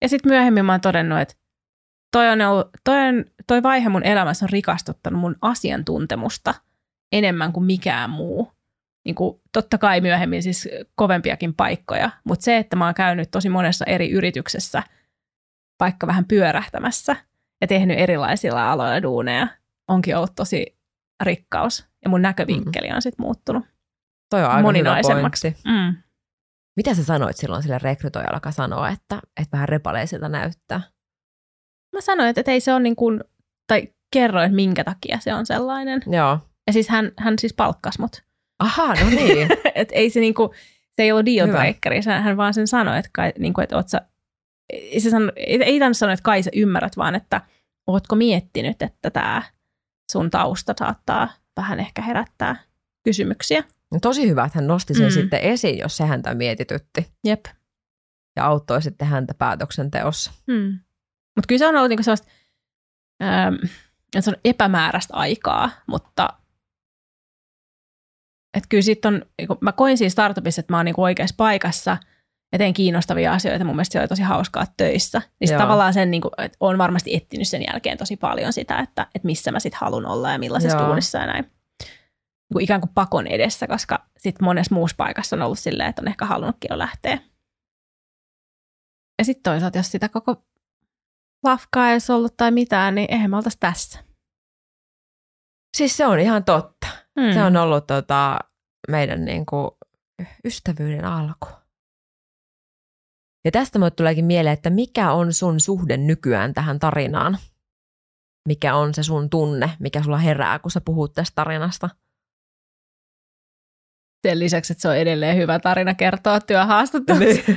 Ja 0.01 0.09
sitten 0.09 0.31
myöhemmin 0.31 0.65
mä 0.65 0.73
oon 0.73 0.81
todennut, 0.81 1.19
että 1.19 1.35
toi, 2.11 2.29
on 2.29 2.41
ollut, 2.41 2.67
toi, 2.83 3.07
on, 3.07 3.25
toi 3.47 3.63
vaihe 3.63 3.89
mun 3.89 4.03
elämässä 4.03 4.45
on 4.45 4.49
rikastuttanut 4.49 5.21
mun 5.21 5.35
asiantuntemusta 5.41 6.53
enemmän 7.11 7.53
kuin 7.53 7.65
mikään 7.65 8.09
muu. 8.09 8.51
Niin 9.05 9.15
kuin, 9.15 9.41
totta 9.51 9.77
kai 9.77 10.01
myöhemmin 10.01 10.43
siis 10.43 10.69
kovempiakin 10.95 11.53
paikkoja, 11.53 12.09
mutta 12.23 12.43
se, 12.43 12.57
että 12.57 12.75
mä 12.75 12.85
oon 12.85 12.93
käynyt 12.93 13.31
tosi 13.31 13.49
monessa 13.49 13.85
eri 13.85 14.11
yrityksessä 14.11 14.83
vaikka 15.79 16.07
vähän 16.07 16.25
pyörähtämässä 16.25 17.28
ja 17.61 17.67
tehnyt 17.67 17.99
erilaisilla 17.99 18.71
aloilla 18.71 19.01
duuneja, 19.01 19.47
onkin 19.87 20.17
ollut 20.17 20.35
tosi 20.35 20.77
rikkaus. 21.23 21.89
Ja 22.03 22.09
mun 22.09 22.21
näkövinkkeli 22.21 22.91
on 22.95 23.01
sitten 23.01 23.25
muuttunut. 23.25 23.65
Toi 24.29 24.43
on 24.43 24.49
aika 24.49 24.61
moninaisemmaksi. 24.61 25.55
Mm. 25.65 25.95
Mitä 26.75 26.93
sä 26.93 27.03
sanoit 27.03 27.37
silloin 27.37 27.63
sille 27.63 27.77
rekrytoijalle, 27.77 28.35
joka 28.35 28.51
sanoo, 28.51 28.85
että, 28.85 29.19
että 29.41 29.51
vähän 29.51 29.69
repaleisilta 29.69 30.29
näyttää? 30.29 30.81
Mä 31.95 32.01
sanoin, 32.01 32.29
että, 32.29 32.41
että 32.41 32.51
ei 32.51 32.59
se 32.59 32.73
ole 32.73 32.79
niin 32.79 32.95
kuin, 32.95 33.23
tai 33.67 33.87
kerroin, 34.13 34.45
että 34.45 34.55
minkä 34.55 34.83
takia 34.83 35.19
se 35.19 35.33
on 35.33 35.45
sellainen. 35.45 36.01
Joo. 36.07 36.39
Ja 36.67 36.73
siis 36.73 36.89
hän, 36.89 37.11
hän 37.17 37.39
siis 37.39 37.53
palkkasi 37.53 38.01
mut. 38.01 38.23
Aha, 38.59 38.93
no 38.93 39.09
niin. 39.09 39.47
et 39.75 39.89
ei 39.91 40.09
se 40.09 40.19
niinku, 40.19 40.53
se 40.95 41.03
ei 41.03 41.11
ollut 41.11 41.25
deal 41.25 41.47
breakeri, 41.47 42.01
hän 42.21 42.37
vaan 42.37 42.53
sen 42.53 42.67
sanoi, 42.67 42.97
että, 42.97 43.09
kai, 43.13 43.33
niinku, 43.39 43.61
että 43.61 43.75
oot 43.75 43.89
sä, 43.89 44.01
se 44.99 45.09
sano, 45.09 45.31
ei, 45.35 45.63
ei 45.63 45.79
tämän 45.79 45.95
sano, 45.95 46.11
että 46.11 46.23
kai 46.23 46.43
sä 46.43 46.49
ymmärrät, 46.55 46.97
vaan 46.97 47.15
että 47.15 47.41
ootko 47.87 48.15
miettinyt, 48.15 48.81
että 48.81 49.09
tämä 49.09 49.43
sun 50.11 50.29
tausta 50.29 50.73
saattaa 50.79 51.29
vähän 51.57 51.79
ehkä 51.79 52.01
herättää 52.01 52.55
kysymyksiä. 53.03 53.63
No 53.91 53.99
tosi 54.01 54.29
hyvä, 54.29 54.43
että 54.43 54.57
hän 54.59 54.67
nosti 54.67 54.93
sen 54.93 55.03
Mm. 55.03 55.09
mm. 55.09 55.13
sitten 55.13 55.41
esiin, 55.41 55.77
jos 55.79 55.97
se 55.97 56.03
häntä 56.03 56.33
mietitytti 56.33 57.11
Jep. 57.25 57.45
ja 58.35 58.45
auttoi 58.45 58.81
sitten 58.81 59.07
häntä 59.07 59.33
päätöksenteossa. 59.33 60.31
Hmm. 60.51 60.79
Mutta 61.35 61.47
kyllä 61.47 61.59
se 61.59 61.67
on 61.67 61.75
ollut 61.75 61.89
niinku 61.89 62.03
sellaista, 62.03 62.27
ähm, 63.23 63.55
se 64.19 64.29
on 64.29 64.37
epämääräistä 64.45 65.13
aikaa, 65.13 65.71
mutta 65.87 66.29
et 68.57 68.63
kyllä 68.69 68.81
sit 68.81 69.05
on, 69.05 69.25
niinku, 69.37 69.57
mä 69.61 69.71
koin 69.71 69.97
siinä 69.97 70.09
startupissa, 70.09 70.59
että 70.59 70.73
mä 70.73 70.77
oon 70.77 70.85
niinku 70.85 71.03
oikeassa 71.03 71.35
paikassa 71.37 71.97
ja 72.51 72.57
teen 72.57 72.73
kiinnostavia 72.73 73.33
asioita. 73.33 73.65
Mun 73.65 73.75
mielestä 73.75 73.93
se 73.93 73.99
oli 73.99 74.07
tosi 74.07 74.23
hauskaa 74.23 74.65
töissä. 74.77 75.21
Niin 75.39 75.57
tavallaan 75.57 75.93
sen, 75.93 76.11
niinku, 76.11 76.29
että 76.37 76.57
olen 76.59 76.77
varmasti 76.77 77.15
etsinyt 77.15 77.47
sen 77.47 77.63
jälkeen 77.71 77.97
tosi 77.97 78.17
paljon 78.17 78.53
sitä, 78.53 78.79
että, 78.79 79.07
että 79.15 79.25
missä 79.25 79.51
mä 79.51 79.59
sitten 79.59 79.79
haluan 79.79 80.05
olla 80.05 80.31
ja 80.31 80.39
millaisessa 80.39 80.77
Joo. 80.77 80.87
duunissa 80.87 81.17
ja 81.17 81.25
näin. 81.25 81.43
Niinku 82.49 82.59
ikään 82.59 82.81
kuin 82.81 82.91
pakon 82.95 83.27
edessä, 83.27 83.67
koska 83.67 84.05
sitten 84.17 84.45
monessa 84.45 84.75
muussa 84.75 84.95
paikassa 84.97 85.35
on 85.35 85.41
ollut 85.41 85.59
silleen, 85.59 85.89
että 85.89 86.01
on 86.01 86.07
ehkä 86.07 86.25
halunnutkin 86.25 86.67
jo 86.71 86.77
lähteä. 86.77 87.17
Ja 89.19 89.25
sitten 89.25 89.51
toisaalta, 89.51 89.77
jos 89.77 89.91
sitä 89.91 90.09
koko 90.09 90.43
lafkaa 91.43 91.87
ei 91.87 91.93
olisi 91.93 92.11
ollut 92.11 92.37
tai 92.37 92.51
mitään, 92.51 92.95
niin 92.95 93.07
eihän 93.11 93.29
me 93.29 93.37
oltaisi 93.37 93.57
tässä. 93.59 93.99
Siis 95.77 95.97
se 95.97 96.07
on 96.07 96.19
ihan 96.19 96.43
totta. 96.43 96.87
Mm. 97.15 97.23
Mm. 97.23 97.33
Se 97.33 97.43
on 97.43 97.57
ollut 97.57 97.87
tota, 97.87 98.39
meidän 98.87 99.25
niin 99.25 99.45
kuin, 99.45 99.71
ystävyyden 100.45 101.05
alku. 101.05 101.47
Ja 103.45 103.51
tästä 103.51 103.79
mulle 103.79 103.91
tuleekin 103.91 104.25
mieleen, 104.25 104.53
että 104.53 104.69
mikä 104.69 105.11
on 105.11 105.33
sun 105.33 105.59
suhde 105.59 105.97
nykyään 105.97 106.53
tähän 106.53 106.79
tarinaan? 106.79 107.37
Mikä 108.47 108.75
on 108.75 108.93
se 108.93 109.03
sun 109.03 109.29
tunne, 109.29 109.71
mikä 109.79 110.03
sulla 110.03 110.17
herää, 110.17 110.59
kun 110.59 110.71
sä 110.71 110.81
puhut 110.81 111.13
tästä 111.13 111.35
tarinasta? 111.35 111.89
Sen 114.27 114.39
lisäksi, 114.39 114.73
että 114.73 114.81
se 114.81 114.87
on 114.89 114.97
edelleen 114.97 115.37
hyvä 115.37 115.59
tarina 115.59 115.93
kertoa 115.93 116.39
työhaastattelussa, 116.39 117.51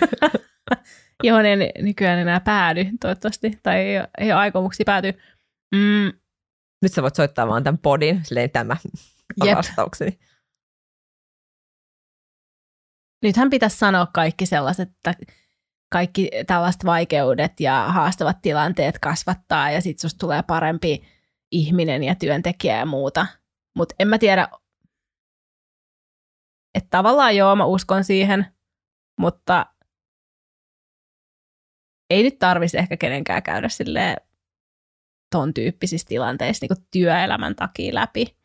johon 1.25 1.47
en 1.47 1.59
nykyään 1.79 2.19
enää 2.19 2.41
päädy 2.41 2.85
toivottavasti, 3.01 3.59
tai 3.63 3.77
ei, 3.77 3.97
ei 4.19 4.33
ole 4.33 4.41
aikomuksia 4.41 4.85
pääty. 4.87 5.13
Mm, 5.75 6.13
Nyt 6.83 6.93
sä 6.93 7.03
voit 7.03 7.15
soittaa 7.15 7.49
vaan 7.49 7.65
tämän 7.65 7.79
podin, 7.79 8.25
silleen 8.25 8.51
tämä 8.51 8.77
on 9.41 9.49
Jep. 9.49 9.57
vastaukseni. 9.57 10.19
nythän 13.23 13.51
pitäisi 13.51 13.79
sanoa 13.79 14.07
kaikki 14.07 14.47
sellaiset, 14.47 14.89
että 14.89 15.15
kaikki 15.93 16.31
tällaiset 16.47 16.85
vaikeudet 16.85 17.61
ja 17.61 17.85
haastavat 17.89 18.43
tilanteet 18.43 18.99
kasvattaa 18.99 19.71
ja 19.71 19.81
sitten 19.81 20.01
susta 20.01 20.19
tulee 20.19 20.43
parempi 20.43 21.03
ihminen 21.51 22.05
ja 22.05 22.15
työntekijä 22.15 22.79
ja 22.79 22.87
muuta. 22.87 23.27
Mutta 23.77 23.95
en 23.99 24.09
mä 24.09 24.19
tiedä, 24.19 24.49
että 26.75 26.91
tavallaan 26.91 27.37
joo, 27.37 27.57
mä 27.57 27.65
uskon 27.65 28.05
siihen, 28.05 28.47
mutta 29.21 29.67
ei 32.11 32.23
nyt 32.23 32.39
tarvitsisi 32.39 32.79
ehkä 32.79 32.97
kenenkään 32.97 33.43
käydä 33.43 33.69
silleen 33.69 34.17
ton 35.31 35.55
tyyppisissä 35.55 36.09
tilanteissa 36.09 36.67
niin 36.67 36.87
työelämän 36.91 37.57
takia 37.57 37.95
läpi. 37.95 38.37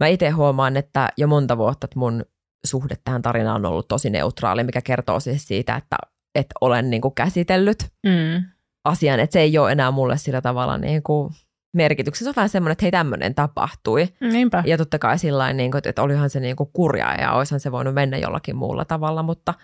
Mä 0.00 0.06
itse 0.06 0.30
huomaan, 0.30 0.76
että 0.76 1.08
jo 1.16 1.26
monta 1.26 1.58
vuotta 1.58 1.84
että 1.84 1.98
mun 1.98 2.24
suhde 2.64 2.96
tähän 3.04 3.22
tarinaan 3.22 3.66
on 3.66 3.72
ollut 3.72 3.88
tosi 3.88 4.10
neutraali, 4.10 4.64
mikä 4.64 4.82
kertoo 4.82 5.20
siis 5.20 5.48
siitä, 5.48 5.76
että, 5.76 5.96
että 6.34 6.54
olen 6.60 6.90
niin 6.90 7.02
kuin 7.02 7.14
käsitellyt 7.14 7.78
Mm. 8.06 8.44
asian, 8.84 9.20
että 9.20 9.32
se 9.32 9.40
ei 9.40 9.58
ole 9.58 9.72
enää 9.72 9.90
mulle 9.90 10.18
sillä 10.18 10.40
tavalla 10.40 10.78
niin 10.78 11.02
kuin 11.02 11.34
merkityksessä. 11.76 12.24
Se 12.24 12.28
on 12.30 12.36
vähän 12.36 12.48
semmoinen, 12.48 12.72
että 12.72 12.84
hei 12.84 12.90
tämmöinen 12.90 13.34
tapahtui. 13.34 14.08
Niinpä. 14.20 14.62
Ja 14.66 14.78
totta 14.78 14.98
kai 14.98 15.18
sillä 15.18 15.52
niin 15.52 15.70
kuin, 15.70 15.82
että 15.88 16.02
olihan 16.02 16.30
se 16.30 16.40
niin 16.40 16.56
kuin 16.56 16.70
kurjaa 16.72 17.14
ja 17.14 17.32
olisihan 17.32 17.60
se 17.60 17.72
voinut 17.72 17.94
mennä 17.94 18.16
jollakin 18.16 18.56
muulla 18.56 18.84
tavalla, 18.84 19.22
mutta 19.22 19.54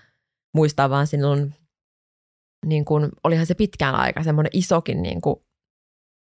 muistaa 0.57 0.91
vaan 0.91 1.07
sinun, 1.07 1.53
niin 2.67 2.85
kuin, 2.85 3.09
olihan 3.25 3.47
se 3.47 3.55
pitkään 3.55 3.95
aika 3.95 4.23
semmoinen 4.23 4.51
isokin 4.55 5.03
niin 5.03 5.21
kuin 5.21 5.37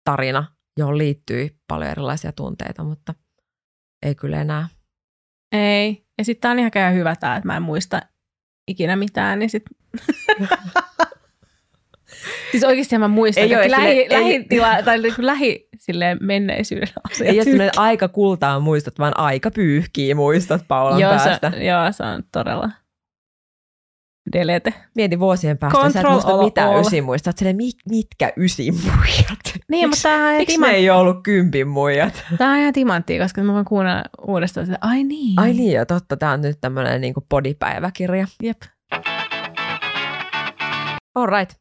tarina, 0.10 0.46
johon 0.80 0.98
liittyy 0.98 1.58
paljon 1.68 1.92
erilaisia 1.92 2.32
tunteita, 2.32 2.84
mutta 2.84 3.14
ei 4.06 4.16
kyllä 4.16 4.42
enää. 4.42 4.68
Ei. 5.52 6.06
Ja 6.18 6.26
sitten 6.26 6.42
tää 6.42 6.52
on 6.52 6.60
ihan 6.60 6.72
käy 6.72 6.94
hyvä 6.96 7.16
tää, 7.16 7.36
että 7.36 7.48
mä 7.48 7.56
en 7.56 7.62
muista 7.62 8.02
ikinä 8.68 8.96
mitään, 8.96 9.40
niin 9.40 9.50
sit... 9.50 9.64
siis 12.52 12.64
oikeasti 12.64 12.98
mä 12.98 13.08
muistan, 13.08 13.44
Ei 13.44 13.54
ei 13.56 13.56
oo 13.56 13.72
lähi, 13.72 13.86
sille- 13.88 14.02
ei- 14.16 14.22
lähitila, 14.24 14.68
tai 14.86 14.98
niinku 15.02 15.26
lähi 15.26 15.68
silleen 15.78 16.18
menneisyyden 16.22 16.88
asiat. 17.12 17.48
Ei 17.48 17.56
ole 17.56 17.72
aika 17.78 18.08
kultaa 18.08 18.60
muistot, 18.60 19.00
vaan 19.00 19.20
aika 19.20 19.52
pyyhkii 19.52 20.14
muistot 20.14 20.62
Paulan 20.68 21.00
joo, 21.00 21.12
päästä. 21.12 21.52
se, 21.52 21.64
joo, 21.64 21.92
se 21.92 22.04
on 22.04 22.24
todella. 22.32 22.70
Delete. 24.34 24.74
Mieti 24.96 25.20
vuosien 25.20 25.58
päästä, 25.58 25.80
sä 25.82 25.88
et 25.88 25.94
Control 25.94 26.12
muista 26.14 26.32
all, 26.32 26.44
mitään 26.44 26.70
all. 26.70 26.82
ysimuista. 26.82 27.26
Sä 27.26 27.30
oot 27.30 27.38
silleen, 27.38 27.56
"Mi- 27.56 27.72
mitkä 27.90 28.34
ysimuijat? 28.38 29.40
Niin, 29.70 29.90
mutta 29.90 30.02
tämähän 30.04 30.26
on 30.26 30.32
ihan 30.32 30.42
Miksi 30.42 30.58
tima- 30.58 30.68
ne 30.68 30.74
ei 30.74 30.90
ole 30.90 31.00
ollut 31.00 31.24
kympin 31.24 31.68
muijat? 31.68 32.24
Tämä 32.38 32.52
on 32.52 32.58
ihan 32.58 32.74
timanttia, 32.74 33.24
koska 33.24 33.44
mä 33.44 33.54
voin 33.54 33.66
kuunnella 33.66 34.04
uudestaan 34.28 34.66
sitä. 34.66 34.78
Ai 34.82 35.04
niin. 35.04 35.40
Ai 35.40 35.54
niin, 35.54 35.74
jo, 35.74 35.86
totta. 35.86 36.18
Tämä 36.18 36.32
on 36.32 36.42
nyt 36.42 36.58
tämmöinen 36.62 37.02
niin 37.02 37.14
podipäiväkirja. 37.30 38.28
Jep. 38.44 38.58
All 41.16 41.26
right. 41.28 41.58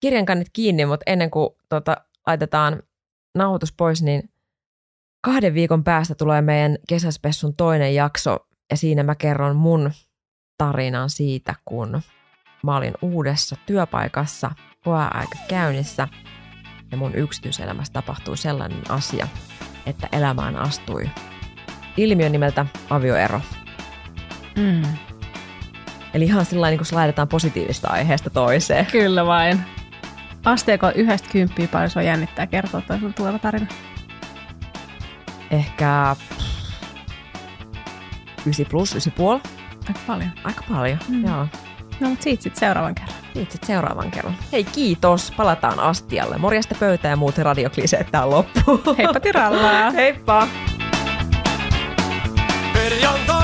Kirjan 0.00 0.26
kannit 0.26 0.48
kiinni, 0.52 0.86
mutta 0.86 1.02
ennen 1.06 1.30
kuin 1.30 1.50
tota, 1.68 1.96
laitetaan 2.26 2.82
nauhoitus 3.38 3.72
pois, 3.76 4.02
niin 4.02 4.22
kahden 5.24 5.54
viikon 5.54 5.84
päästä 5.84 6.14
tulee 6.14 6.42
meidän 6.42 6.76
kesäspessun 6.88 7.56
toinen 7.56 7.94
jakso. 7.94 8.36
Ja 8.70 8.76
siinä 8.76 9.02
mä 9.02 9.14
kerron 9.14 9.56
mun 9.56 9.90
tarinan 10.58 11.10
siitä, 11.10 11.54
kun 11.64 12.02
mä 12.62 12.76
olin 12.76 12.94
uudessa 13.02 13.56
työpaikassa, 13.66 14.50
koeaika 14.84 15.38
käynnissä. 15.48 16.08
Ja 16.90 16.96
mun 16.96 17.14
yksityiselämässä 17.14 17.92
tapahtui 17.92 18.36
sellainen 18.36 18.90
asia, 18.90 19.28
että 19.86 20.08
elämään 20.12 20.56
astui 20.56 21.10
ilmiö 21.96 22.28
nimeltä 22.28 22.66
avioero. 22.90 23.40
Mm. 24.56 24.82
Eli 26.14 26.24
ihan 26.24 26.44
sillä 26.44 26.70
niin 26.70 26.78
kun 26.78 26.86
laitetaan 26.92 27.28
positiivista 27.28 27.88
aiheesta 27.88 28.30
toiseen. 28.30 28.86
Kyllä 28.86 29.26
vain. 29.26 29.60
Asteeko 30.44 30.90
yhdestä 30.94 31.28
kymppiä 31.32 31.68
paljon 31.68 31.90
sua 31.90 32.02
jännittää 32.02 32.46
kertoa 32.46 32.80
toi 32.80 33.00
sun 33.00 33.14
tuleva 33.14 33.38
tarina? 33.38 33.66
Ehkä 35.50 36.16
9 38.46 38.66
plus, 38.70 38.94
9,5. 38.94 39.48
Aika 39.88 40.00
paljon. 40.06 40.30
Aika 40.44 40.64
paljon, 40.68 40.98
Mm. 41.08 41.24
joo. 41.24 41.46
No 42.00 42.08
mutta 42.08 42.22
siitä 42.24 42.42
sitten 42.42 42.60
seuraavan 42.60 42.94
kerran. 42.94 43.14
Siitä 43.34 43.52
sit 43.52 43.64
seuraavan 43.64 44.10
kerran. 44.10 44.34
Hei 44.52 44.64
kiitos, 44.64 45.32
palataan 45.36 45.80
astialle. 45.80 46.38
Morjesta 46.38 46.74
pöytä 46.80 47.08
ja 47.08 47.16
muut 47.16 47.38
radiokliseet 47.38 48.10
tää 48.10 48.30
loppuun. 48.30 48.82
Heippa 48.98 49.20
tirallaa! 49.20 49.90
Heippa! 50.00 50.48
Perjantai 52.72 53.40
mennä 53.42 53.43